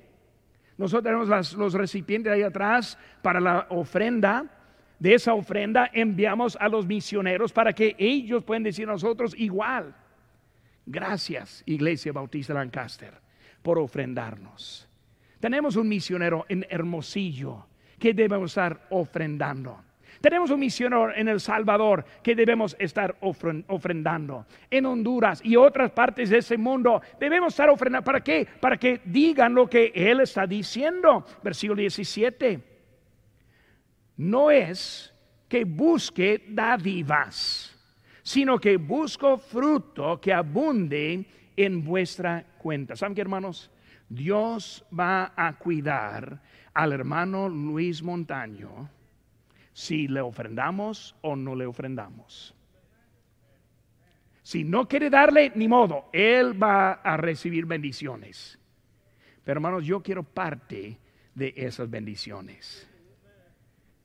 [0.79, 4.62] Nosotros tenemos los recipientes ahí atrás para la ofrenda
[5.03, 9.97] de esa ofrenda enviamos a los misioneros para que ellos puedan decir a nosotros igual.
[10.87, 13.13] Gracias, Iglesia Bautista Lancaster,
[13.63, 14.89] por ofrendarnos.
[15.41, 17.67] Tenemos un misionero en Hermosillo
[17.99, 19.77] que debemos estar ofrendando.
[20.21, 24.47] Tenemos un misionero en El Salvador que debemos estar ofrendando.
[24.71, 28.05] En Honduras y otras partes de ese mundo debemos estar ofrendando.
[28.05, 28.47] ¿Para qué?
[28.61, 31.27] Para que digan lo que Él está diciendo.
[31.43, 32.72] Versículo 17.
[34.17, 35.13] No es
[35.49, 37.77] que busque dádivas,
[38.23, 42.97] sino que busco fruto que abunde en vuestra cuenta.
[42.97, 43.71] ¿Saben qué, hermanos?
[44.09, 46.43] Dios va a cuidar
[46.75, 48.91] al hermano Luis Montaño
[49.73, 52.55] si le ofrendamos o no le ofrendamos.
[54.43, 58.59] Si no quiere darle, ni modo, él va a recibir bendiciones.
[59.45, 60.99] Pero hermanos, yo quiero parte
[61.35, 62.89] de esas bendiciones.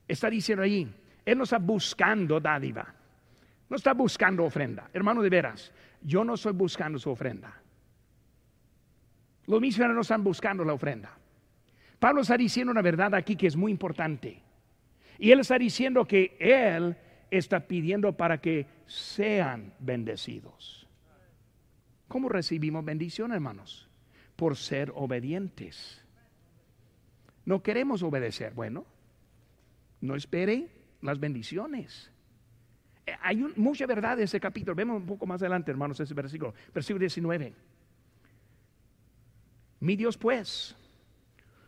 [0.07, 0.87] Está diciendo ahí,
[1.25, 2.93] él no está buscando dádiva,
[3.69, 4.89] no está buscando ofrenda.
[4.93, 7.61] Hermano, de veras, yo no estoy buscando su ofrenda.
[9.45, 11.17] Los misioneros no están buscando la ofrenda.
[11.99, 14.41] Pablo está diciendo una verdad aquí que es muy importante.
[15.17, 16.95] Y él está diciendo que él
[17.31, 20.87] está pidiendo para que sean bendecidos.
[22.07, 23.89] ¿Cómo recibimos bendición, hermanos?
[24.35, 26.03] Por ser obedientes.
[27.45, 28.53] No queremos obedecer.
[28.53, 28.85] Bueno,
[30.01, 30.69] no espere
[31.01, 32.11] las bendiciones.
[33.05, 34.75] Eh, hay mucha verdad en ese capítulo.
[34.75, 36.53] Vemos un poco más adelante, hermanos, ese versículo.
[36.73, 37.53] Versículo 19.
[39.79, 40.75] Mi Dios, pues,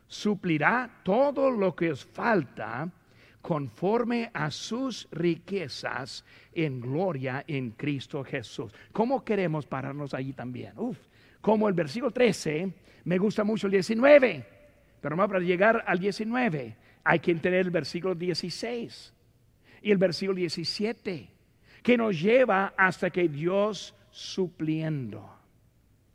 [0.08, 2.92] suplirá todo lo que os falta
[3.42, 8.74] conforme a sus riquezas en gloria en Cristo Jesús.
[8.92, 10.74] ¿Cómo queremos pararnos allí también?
[10.78, 10.98] Uf,
[11.40, 12.74] como el versículo 13,
[13.06, 14.46] me gusta mucho el 19,
[15.00, 19.14] pero no para llegar al 19 hay que entender el versículo 16
[19.82, 21.30] y el versículo 17,
[21.82, 25.30] que nos lleva hasta que Dios supliendo.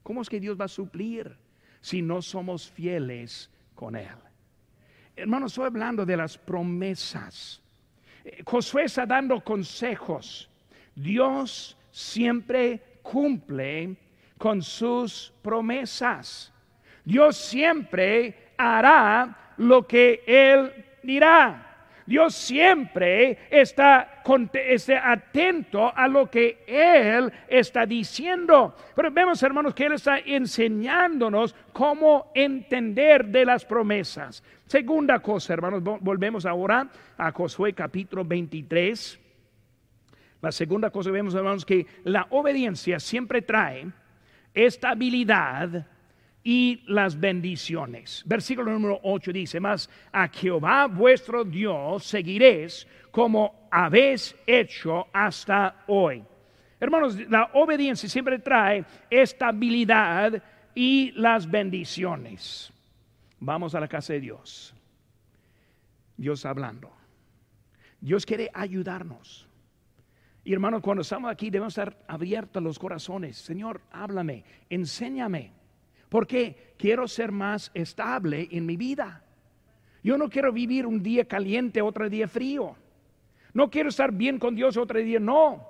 [0.03, 1.37] ¿Cómo es que Dios va a suplir
[1.81, 4.17] si no somos fieles con Él?
[5.17, 7.63] Hermanos, estoy hablando de las promesas.
[8.25, 10.51] Eh, Josué está dando consejos.
[10.95, 13.97] Dios siempre cumple
[14.37, 16.53] con sus promesas.
[17.05, 21.65] Dios siempre hará lo que Él dirá.
[22.07, 24.23] Dios siempre está,
[25.03, 28.77] atento a lo que Él está diciendo.
[28.95, 34.43] Pero vemos, hermanos, que Él está enseñándonos cómo entender de las promesas.
[34.67, 39.21] Segunda cosa, hermanos, volvemos ahora a Josué capítulo 23.
[40.43, 43.87] La segunda cosa que vemos, hermanos, que la obediencia siempre trae
[44.53, 45.87] estabilidad
[46.45, 48.23] y las bendiciones.
[48.27, 56.23] Versículo número 8 dice, más a Jehová vuestro Dios seguiréis como habéis hecho hasta hoy.
[56.79, 60.43] Hermanos, la obediencia siempre trae estabilidad
[60.75, 62.71] y las bendiciones.
[63.41, 64.75] Vamos a la casa de Dios.
[66.17, 66.93] Dios hablando.
[68.01, 69.49] Dios quiere ayudarnos.
[70.45, 73.39] Y hermanos, cuando estamos aquí debemos estar abiertos los corazones.
[73.39, 75.64] Señor, háblame, enséñame
[76.15, 79.25] porque quiero ser más estable en mi vida.
[80.05, 82.77] Yo no quiero vivir un día caliente, otro día frío.
[83.53, 85.69] No quiero estar bien con Dios, otro día no.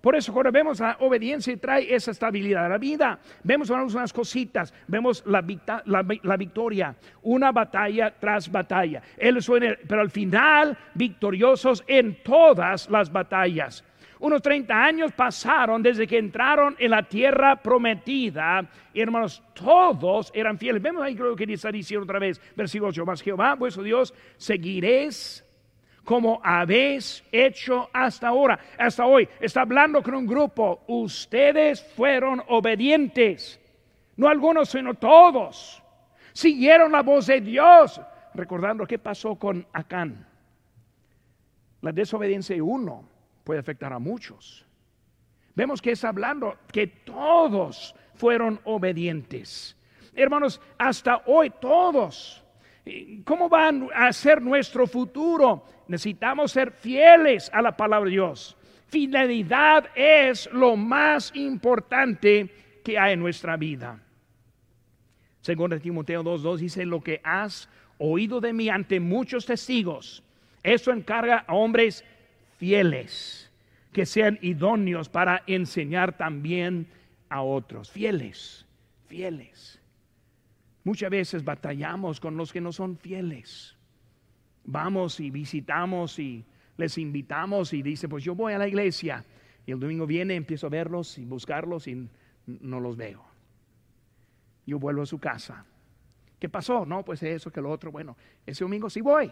[0.00, 3.18] Por eso cuando vemos la obediencia trae esa estabilidad a la vida.
[3.44, 5.44] Vemos unas cositas, vemos la,
[5.84, 9.02] la, victoria, una batalla tras batalla.
[9.18, 13.84] Él suena, pero al final victoriosos en todas las batallas.
[14.22, 18.64] Unos 30 años pasaron desde que entraron en la tierra prometida.
[18.94, 20.80] Y hermanos, todos eran fieles.
[20.80, 25.44] Vemos ahí creo que está diciendo otra vez, versículo 8, más Jehová, vuestro Dios, seguiréis
[26.04, 29.28] como habéis hecho hasta ahora, hasta hoy.
[29.40, 30.84] Está hablando con un grupo.
[30.86, 33.60] Ustedes fueron obedientes.
[34.16, 35.82] No algunos, sino todos.
[36.32, 38.00] Siguieron la voz de Dios.
[38.34, 40.24] Recordando qué pasó con Acán.
[41.80, 43.10] La desobediencia de uno
[43.44, 44.66] puede afectar a muchos.
[45.54, 49.76] Vemos que es hablando que todos fueron obedientes.
[50.14, 52.42] Hermanos, hasta hoy todos.
[53.24, 55.64] ¿Cómo van a ser nuestro futuro?
[55.88, 58.56] Necesitamos ser fieles a la palabra de Dios.
[58.88, 64.00] Fidelidad es lo más importante que hay en nuestra vida.
[65.40, 70.22] Segundo Timoteo 2.2 dice, lo que has oído de mí ante muchos testigos,
[70.62, 72.04] eso encarga a hombres
[72.58, 73.41] fieles,
[73.92, 76.88] que sean idóneos para enseñar también
[77.28, 77.90] a otros.
[77.90, 78.66] Fieles,
[79.06, 79.80] fieles.
[80.84, 83.76] Muchas veces batallamos con los que no son fieles.
[84.64, 86.44] Vamos y visitamos y
[86.76, 89.24] les invitamos y dice, pues yo voy a la iglesia.
[89.66, 92.08] Y el domingo viene, empiezo a verlos y buscarlos y
[92.46, 93.24] no los veo.
[94.66, 95.64] Yo vuelvo a su casa.
[96.38, 96.84] ¿Qué pasó?
[96.84, 97.92] No, pues eso, que lo otro.
[97.92, 98.16] Bueno,
[98.46, 99.30] ese domingo sí voy.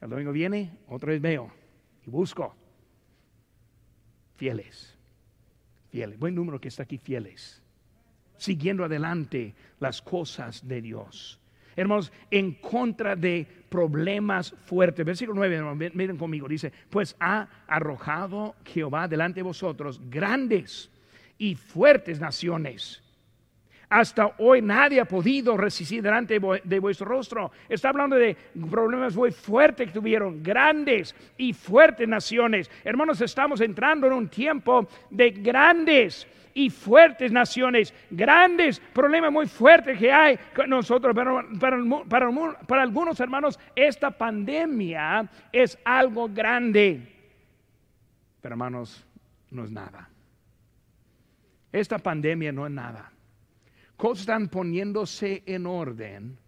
[0.00, 1.50] El domingo viene, otra vez veo
[2.06, 2.54] y busco.
[4.38, 4.96] Fieles,
[5.90, 6.16] fieles.
[6.16, 7.60] Buen número que está aquí, fieles.
[8.36, 11.40] Siguiendo adelante las cosas de Dios.
[11.74, 15.04] Hermanos, en contra de problemas fuertes.
[15.04, 20.88] Versículo 9, miren conmigo, dice, pues ha arrojado Jehová delante de vosotros grandes
[21.36, 23.02] y fuertes naciones
[23.90, 27.50] hasta hoy nadie ha podido resistir delante de vuestro rostro.
[27.68, 28.36] Está hablando de
[28.70, 32.70] problemas muy fuertes que tuvieron, grandes y fuertes naciones.
[32.84, 39.98] Hermanos, estamos entrando en un tiempo de grandes y fuertes naciones, grandes problemas muy fuertes
[39.98, 41.14] que hay con nosotros.
[41.14, 42.30] Pero para,
[42.66, 47.14] para, algunos hermanos, esta pandemia es algo grande.
[48.42, 49.06] Pero hermanos,
[49.50, 50.10] no es nada.
[51.72, 53.12] Esta pandemia no es nada
[53.98, 56.38] cosas están poniéndose en orden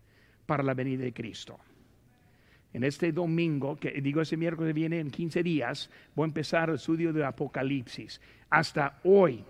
[0.47, 1.59] para la venida de Cristo.
[2.73, 6.77] En este domingo, que digo ese miércoles viene en 15 días, voy a empezar el
[6.77, 8.21] estudio de Apocalipsis.
[8.49, 9.45] Hasta hoy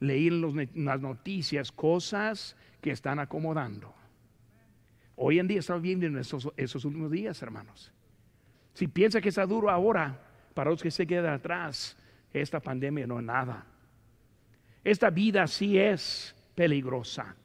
[0.00, 3.94] leí en las noticias cosas que están acomodando.
[5.16, 6.44] Hoy en día estamos viendo en esos,
[6.84, 7.90] últimos días, hermanos.
[8.74, 10.20] Si piensa que está duro ahora,
[10.52, 11.96] para los que se quedan atrás,
[12.30, 13.66] esta pandemia no es nada.
[14.84, 17.36] Esta vida sí es peligrosa.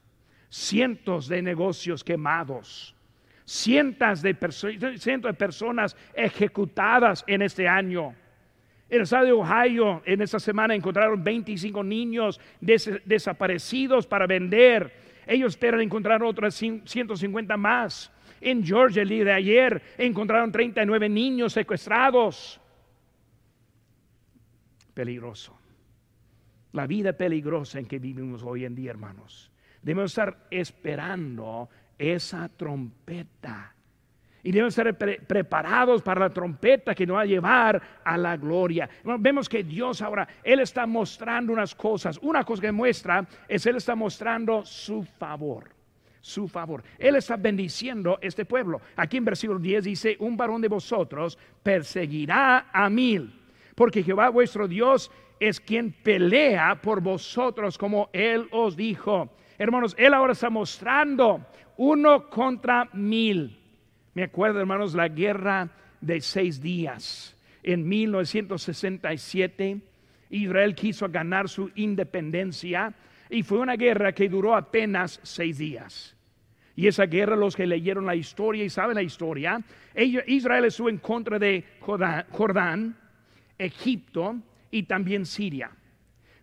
[0.49, 2.95] Cientos de negocios quemados.
[3.45, 8.15] Cientos de, de personas ejecutadas en este año.
[8.89, 14.91] En el estado de Ohio, en esta semana encontraron 25 niños desaparecidos para vender.
[15.27, 18.11] Ellos esperan encontrar otras 150 más.
[18.41, 22.59] En Georgia, el día de ayer, encontraron 39 niños secuestrados.
[24.95, 25.62] Peligroso
[26.73, 29.51] la vida peligrosa en que vivimos hoy en día, hermanos.
[29.81, 33.73] Debemos estar esperando esa trompeta.
[34.45, 34.93] Y debemos estar
[35.25, 38.89] preparados para la trompeta que nos va a llevar a la gloria.
[39.19, 42.19] Vemos que Dios ahora, Él está mostrando unas cosas.
[42.21, 45.69] Una cosa que muestra es Él está mostrando su favor.
[46.19, 46.83] Su favor.
[46.97, 48.81] Él está bendiciendo este pueblo.
[48.97, 53.33] Aquí en versículo 10 dice, un varón de vosotros perseguirá a mil.
[53.75, 55.09] Porque Jehová vuestro Dios
[55.39, 59.29] es quien pelea por vosotros como Él os dijo.
[59.57, 61.45] Hermanos, Él ahora está mostrando
[61.77, 63.59] uno contra mil.
[64.13, 65.69] Me acuerdo, hermanos, la guerra
[66.01, 67.35] de seis días.
[67.63, 69.81] En 1967,
[70.29, 72.93] Israel quiso ganar su independencia
[73.29, 76.15] y fue una guerra que duró apenas seis días.
[76.75, 79.61] Y esa guerra, los que leyeron la historia y saben la historia,
[79.95, 82.97] Israel estuvo en contra de Jordán,
[83.57, 84.35] Egipto,
[84.73, 85.69] y también Siria.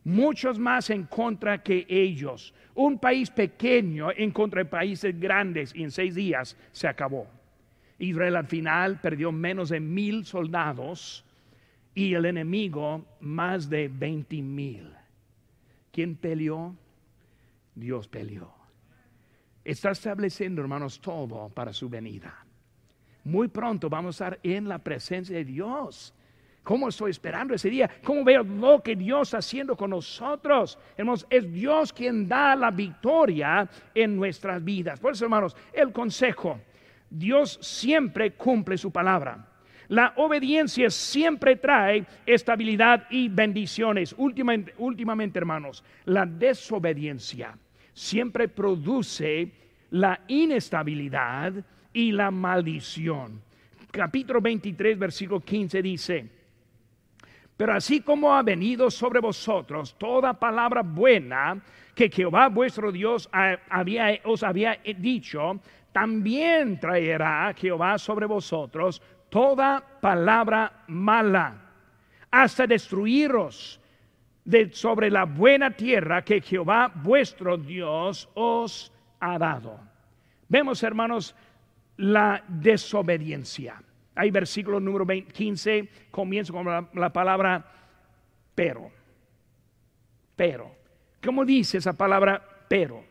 [0.05, 2.55] Muchos más en contra que ellos.
[2.74, 7.26] Un país pequeño en contra de países grandes y en seis días se acabó.
[7.99, 11.24] Israel al final perdió menos de mil soldados
[11.93, 14.95] y el enemigo más de veinte mil.
[15.91, 16.76] ¿Quién peleó?
[17.74, 18.55] Dios peleó.
[19.64, 22.47] Está estableciendo, hermanos, todo para su venida.
[23.24, 26.14] Muy pronto vamos a estar en la presencia de Dios.
[26.62, 27.90] ¿Cómo estoy esperando ese día?
[28.04, 30.78] ¿Cómo veo lo que Dios está haciendo con nosotros?
[30.96, 35.00] Hermanos, es Dios quien da la victoria en nuestras vidas.
[35.00, 36.61] Por eso, hermanos, el consejo,
[37.08, 39.46] Dios siempre cumple su palabra.
[39.88, 44.14] La obediencia siempre trae estabilidad y bendiciones.
[44.16, 47.58] Últimamente, últimamente, hermanos, la desobediencia
[47.92, 49.50] siempre produce
[49.90, 51.54] la inestabilidad
[51.92, 53.42] y la maldición.
[53.90, 56.39] Capítulo 23, versículo 15 dice,
[57.61, 61.61] pero así como ha venido sobre vosotros toda palabra buena
[61.94, 63.28] que Jehová vuestro Dios
[63.68, 65.61] había, os había dicho,
[65.92, 71.54] también traerá Jehová sobre vosotros toda palabra mala,
[72.30, 73.78] hasta destruiros
[74.42, 78.90] de sobre la buena tierra que Jehová vuestro Dios os
[79.20, 79.78] ha dado.
[80.48, 81.36] Vemos, hermanos,
[81.98, 83.82] la desobediencia.
[84.20, 87.64] Hay versículo número 15, comienza con la, palabra
[88.54, 88.90] pero.
[90.36, 90.76] Pero.
[91.24, 93.02] ¿Cómo dice esa palabra pero?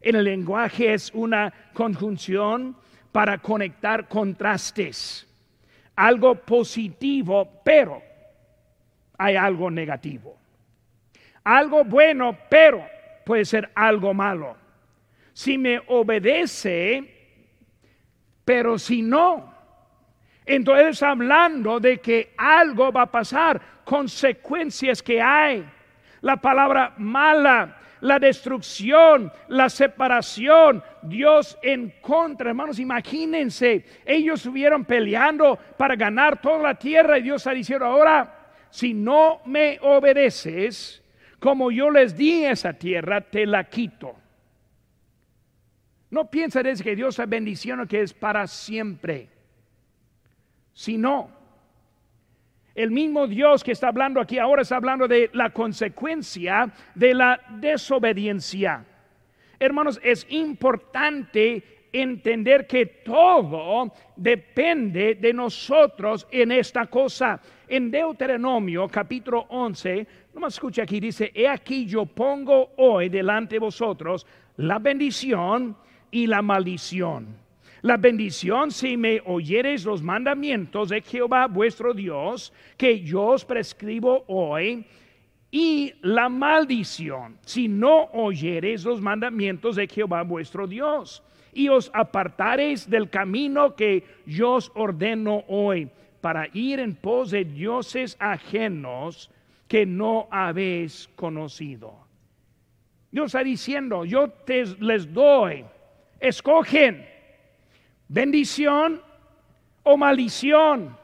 [0.00, 2.74] En el lenguaje es una conjunción
[3.12, 5.28] para conectar contrastes.
[5.96, 8.02] Algo positivo, pero
[9.18, 10.38] hay algo negativo.
[11.44, 12.82] Algo bueno, pero
[13.26, 14.56] puede ser algo malo.
[15.34, 17.04] Si me obedece,
[18.46, 19.51] pero si no,
[20.44, 25.64] entonces hablando de que algo va a pasar, consecuencias que hay.
[26.20, 32.50] La palabra mala, la destrucción, la separación, Dios en contra.
[32.50, 38.42] Hermanos, imagínense, ellos estuvieron peleando para ganar toda la tierra y Dios está diciendo ahora,
[38.70, 41.02] si no me obedeces,
[41.38, 44.16] como yo les di esa tierra, te la quito.
[46.10, 49.28] No pienses que Dios es bendición que es para siempre,
[50.72, 51.30] sino
[52.74, 57.40] el mismo Dios que está hablando aquí ahora está hablando de la consecuencia de la
[57.50, 58.84] desobediencia.
[59.58, 61.62] Hermanos, es importante
[61.92, 67.40] entender que todo depende de nosotros en esta cosa.
[67.68, 73.60] En Deuteronomio capítulo 11, nomás escucha aquí, dice, he aquí yo pongo hoy delante de
[73.60, 75.76] vosotros la bendición
[76.10, 77.41] y la maldición.
[77.82, 84.24] La bendición si me oyereis los mandamientos de Jehová vuestro Dios, que yo os prescribo
[84.28, 84.86] hoy,
[85.50, 92.88] y la maldición si no oyereis los mandamientos de Jehová vuestro Dios, y os apartareis
[92.88, 99.28] del camino que yo os ordeno hoy, para ir en pos de dioses ajenos
[99.66, 101.96] que no habéis conocido.
[103.10, 105.64] Dios está diciendo, yo te les doy,
[106.20, 107.11] escogen
[108.12, 109.00] bendición
[109.82, 110.96] o maldición.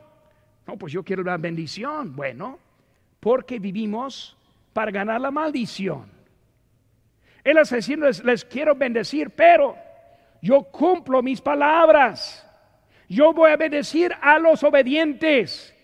[0.67, 2.15] No, pues yo quiero la bendición.
[2.15, 2.59] Bueno,
[3.19, 4.37] porque vivimos
[4.73, 6.11] para ganar la maldición.
[7.43, 9.77] Él está diciendo, les, quiero bendecir, pero
[10.43, 12.45] yo cumplo mis palabras.
[13.09, 15.75] Yo voy a bendecir a los obedientes.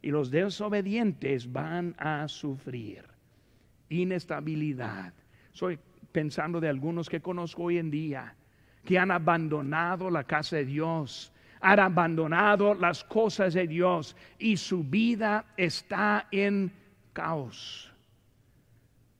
[0.00, 3.04] Y los desobedientes van a sufrir
[3.88, 5.12] inestabilidad.
[5.52, 5.78] Soy
[6.12, 8.36] pensando de algunos que conozco hoy en día
[8.84, 14.82] que han abandonado la casa de Dios, han abandonado las cosas de Dios y su
[14.82, 16.72] vida está en
[17.12, 17.92] caos.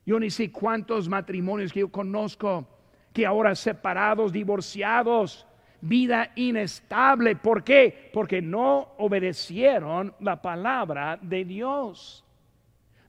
[0.04, 2.66] Yo ni sé cuántos matrimonios que yo conozco
[3.12, 5.46] que ahora separados, divorciados,
[5.80, 7.36] vida inestable.
[7.36, 8.10] ¿Por qué?
[8.12, 12.24] Porque no obedecieron la palabra de Dios.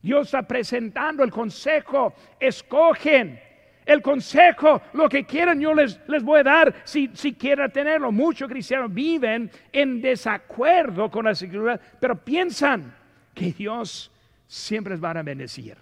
[0.02, 3.40] Dios está presentando el consejo, escogen
[3.86, 8.12] el consejo, lo que quieran, yo les, les voy a dar si, si quieren tenerlo.
[8.12, 12.94] Muchos cristianos viven en desacuerdo con la escritura, pero piensan
[13.34, 14.12] que Dios
[14.48, 15.78] siempre les va a bendecir.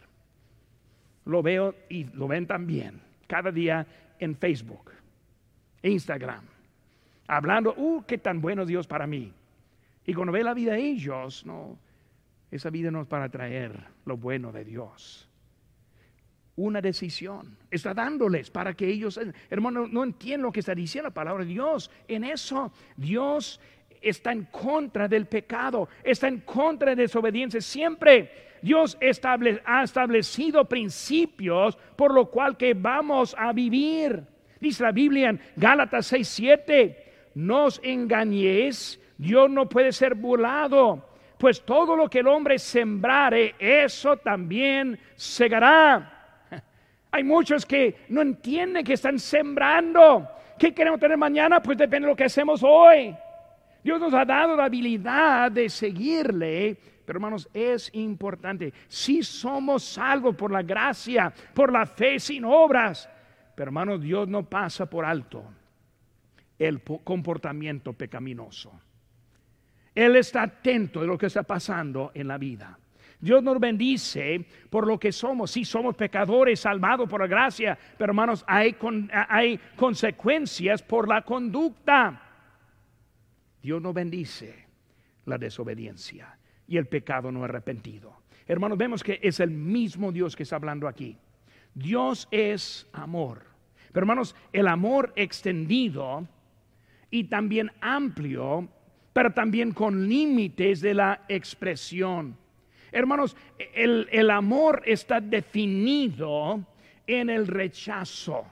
[1.25, 3.85] Lo veo y lo ven también cada día
[4.19, 4.91] en Facebook,
[5.83, 6.43] Instagram,
[7.27, 9.31] hablando, uh, qué tan bueno Dios para mí.
[10.05, 11.77] Y cuando ve la vida de ellos, no,
[12.49, 13.71] esa vida no es para traer
[14.05, 15.30] lo bueno de Dios
[16.55, 17.57] una decisión.
[17.69, 21.51] Está dándoles para que ellos, hermano, no entiendan lo que está diciendo la palabra de
[21.51, 21.89] Dios.
[22.07, 23.59] En eso, Dios
[24.01, 27.61] está en contra del pecado, está en contra de desobediencia.
[27.61, 28.31] Siempre
[28.61, 28.97] Dios
[29.65, 34.23] ha establecido principios por lo cual que vamos a vivir.
[34.59, 41.09] Dice la Biblia en Gálatas 6, 7, no os engañéis, Dios no puede ser burlado,
[41.37, 46.20] pues todo lo que el hombre sembrare, eso también segará.
[47.11, 50.29] Hay muchos que no entienden que están sembrando.
[50.57, 51.61] ¿Qué queremos tener mañana?
[51.61, 53.15] Pues depende de lo que hacemos hoy.
[53.83, 58.73] Dios nos ha dado la habilidad de seguirle, pero hermanos, es importante.
[58.87, 63.09] Si somos salvos por la gracia, por la fe sin obras,
[63.55, 65.43] pero hermanos, Dios no pasa por alto
[66.57, 68.71] el comportamiento pecaminoso.
[69.95, 72.77] Él está atento de lo que está pasando en la vida.
[73.21, 75.51] Dios nos bendice por lo que somos.
[75.51, 78.75] Sí, somos pecadores salvados por la gracia, pero hermanos, hay,
[79.29, 82.19] hay consecuencias por la conducta.
[83.61, 84.65] Dios nos bendice
[85.25, 86.35] la desobediencia
[86.67, 88.21] y el pecado no arrepentido.
[88.47, 91.15] Hermanos, vemos que es el mismo Dios que está hablando aquí.
[91.75, 93.43] Dios es amor.
[93.91, 96.27] Pero hermanos, el amor extendido
[97.09, 98.67] y también amplio,
[99.13, 102.37] pero también con límites de la expresión.
[102.91, 103.37] Hermanos,
[103.73, 106.65] el, amor está definido
[107.07, 108.45] en el rechazo.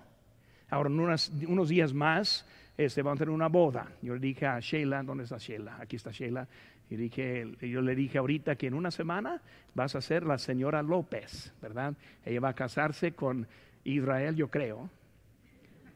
[0.69, 2.45] Ahora, en unos días más,
[2.77, 3.91] este, vamos a tener una boda.
[4.01, 5.77] Yo le dije a Sheila, ¿dónde está Sheila?
[5.81, 6.47] Aquí está Sheila.
[6.89, 9.41] Y dije, yo le dije ahorita que en una semana
[9.75, 11.93] vas a ser la señora López, ¿verdad?
[12.25, 13.47] Ella va a casarse con
[13.83, 14.89] Israel, yo creo.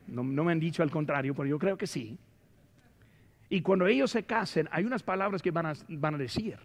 [0.07, 2.17] No, me han dicho al contrario, pero yo creo que sí.
[3.49, 6.57] Y cuando ellos se casen, hay unas palabras que van a, van a decir.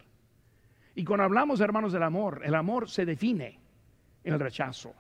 [0.99, 3.57] Y cuando hablamos, hermanos, del amor, el amor se define
[4.25, 4.93] en el rechazo.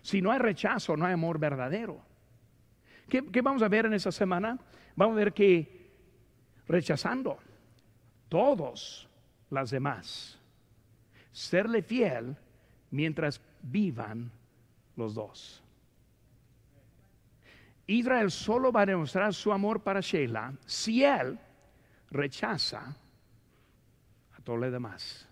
[0.00, 2.00] Si no hay rechazo, no hay amor verdadero.
[3.06, 4.58] ¿Qué, vamos a ver en esta semana?
[4.94, 5.92] Vamos a ver que
[6.68, 7.36] rechazando
[8.30, 9.06] todos
[9.50, 10.40] las demás,
[11.32, 12.34] serle fiel
[12.90, 14.32] mientras vivan
[14.96, 15.62] los dos.
[17.86, 21.38] Israel solo va a demostrar su amor para Sheila si él
[22.10, 22.96] rechaza
[24.46, 25.28] todo lo demás.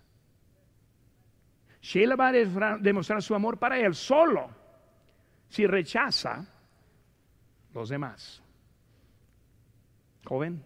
[1.80, 4.50] Sheila va a demostrar su amor para él solo
[5.48, 6.44] si rechaza
[7.72, 8.42] los demás.
[10.24, 10.64] Joven,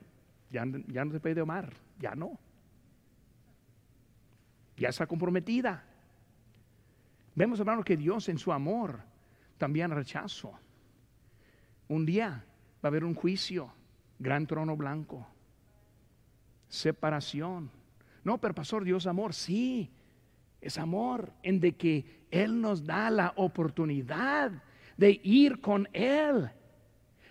[0.49, 2.39] ya, no se puede amar, ya no.
[4.79, 5.85] Ya está comprometida.
[7.35, 9.03] Vemos, hermano, que Dios en su amor
[9.59, 10.59] también rechazo.
[11.89, 12.47] Un día
[12.77, 13.71] va a haber un juicio,
[14.19, 15.27] gran trono blanco,
[16.67, 17.77] separación.
[18.29, 19.89] No, pero pastor, Dios amor, sí,
[20.61, 24.53] es amor en de que Él nos da la oportunidad
[24.99, 26.51] de ir con Él.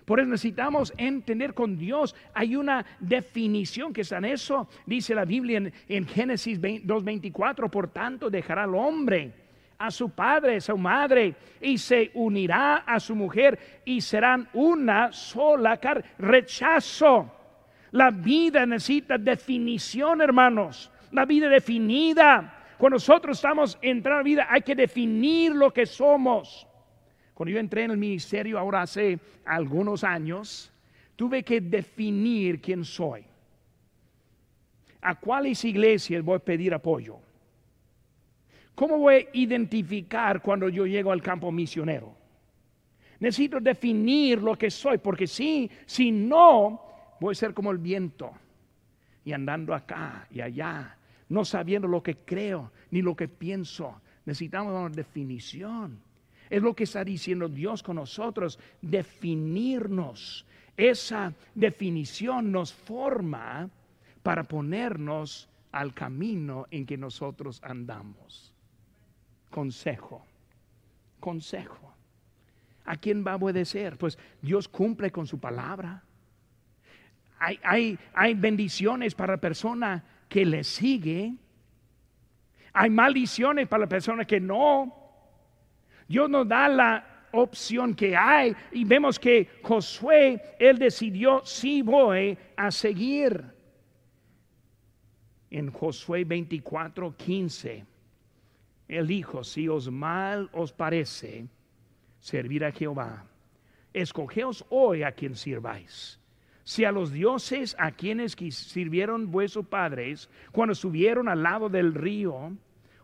[0.06, 2.16] Por eso necesitamos entender con Dios.
[2.34, 4.68] Hay una definición que está en eso.
[4.88, 9.34] Dice la Biblia en, en Génesis 2.24, por tanto dejará al hombre
[9.78, 15.14] a su padre, a su madre, y se unirá a su mujer y serán una
[15.14, 16.06] sola carne.
[16.18, 17.36] Rechazo.
[17.91, 20.91] La vida necesita definición, hermanos.
[21.11, 22.53] La vida definida.
[22.77, 26.67] Cuando nosotros estamos entrando a la vida, hay que definir lo que somos.
[27.33, 30.71] Cuando yo entré en el ministerio ahora hace algunos años,
[31.15, 33.23] tuve que definir quién soy.
[35.01, 37.19] ¿A cuáles iglesias voy a pedir apoyo?
[38.75, 42.15] ¿Cómo voy a identificar cuando yo llego al campo misionero?
[43.19, 46.86] Necesito definir lo que soy, porque si, si no,
[47.20, 48.32] voy a ser como el viento
[49.24, 50.97] y andando acá y allá,
[51.30, 54.01] no sabiendo lo que creo ni lo que pienso.
[54.26, 55.99] Necesitamos una definición.
[56.49, 60.45] Es lo que está diciendo Dios con nosotros, definirnos.
[60.78, 63.70] Esa definición nos forma
[64.24, 68.53] para ponernos al camino en que nosotros andamos.
[69.49, 70.26] Consejo,
[71.20, 71.93] consejo.
[72.86, 73.97] ¿A quién va a obedecer?
[73.97, 76.03] Pues Dios cumple con su palabra.
[77.39, 81.33] Hay, hay, hay bendiciones para la persona que le sigue.
[82.73, 84.93] Hay maldiciones para la persona que no.
[86.07, 92.38] Dios nos da la opción que hay y vemos que Josué, él decidió, si voy
[92.55, 93.43] a seguir.
[95.49, 97.85] En Josué 24, 15,
[98.88, 101.47] él dijo, si os mal os parece
[102.19, 103.25] servir a Jehová,
[103.93, 106.19] escogeos hoy a quien sirváis.
[106.68, 112.57] Si a los dioses a quienes sirvieron vuestros padres cuando subieron al lado del río,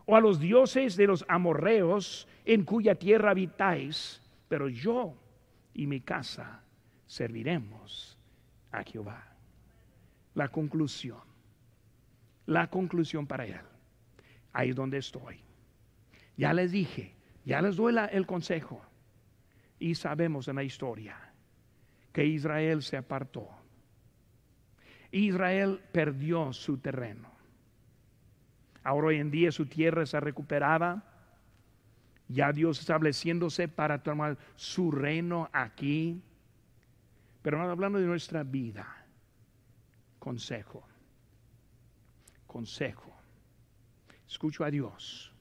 [0.04, 5.16] o a los dioses de los amorreos en cuya tierra habitáis, pero yo
[5.72, 6.60] y mi casa
[7.06, 8.18] serviremos
[8.70, 9.34] a Jehová.
[10.34, 11.22] La conclusión,
[12.44, 13.62] la conclusión para él,
[14.52, 15.40] ahí es donde estoy.
[16.36, 17.14] Ya les dije,
[17.46, 18.82] ya les doy el consejo
[19.78, 21.33] y sabemos en la historia
[22.14, 23.48] que Israel se apartó.
[25.10, 27.28] Israel perdió su terreno.
[28.84, 31.04] Ahora hoy en día su tierra está recuperada.
[32.28, 36.22] Ya Dios estableciéndose para tomar su reino aquí.
[37.42, 38.86] Pero hablando de nuestra vida.
[40.20, 40.86] Consejo.
[42.46, 43.12] Consejo.
[44.28, 45.32] Escucho a Dios.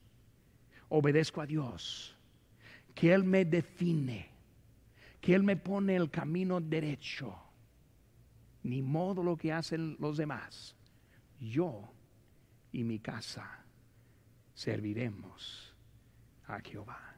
[0.90, 2.18] Obedezco a Dios.
[2.96, 4.33] Que Él me define.
[5.24, 7.34] Que Él me pone el camino derecho.
[8.64, 10.76] Ni modo lo que hacen los demás.
[11.40, 11.94] Yo
[12.74, 13.64] y mi casa
[14.54, 15.74] serviremos
[16.46, 17.13] a Jehová.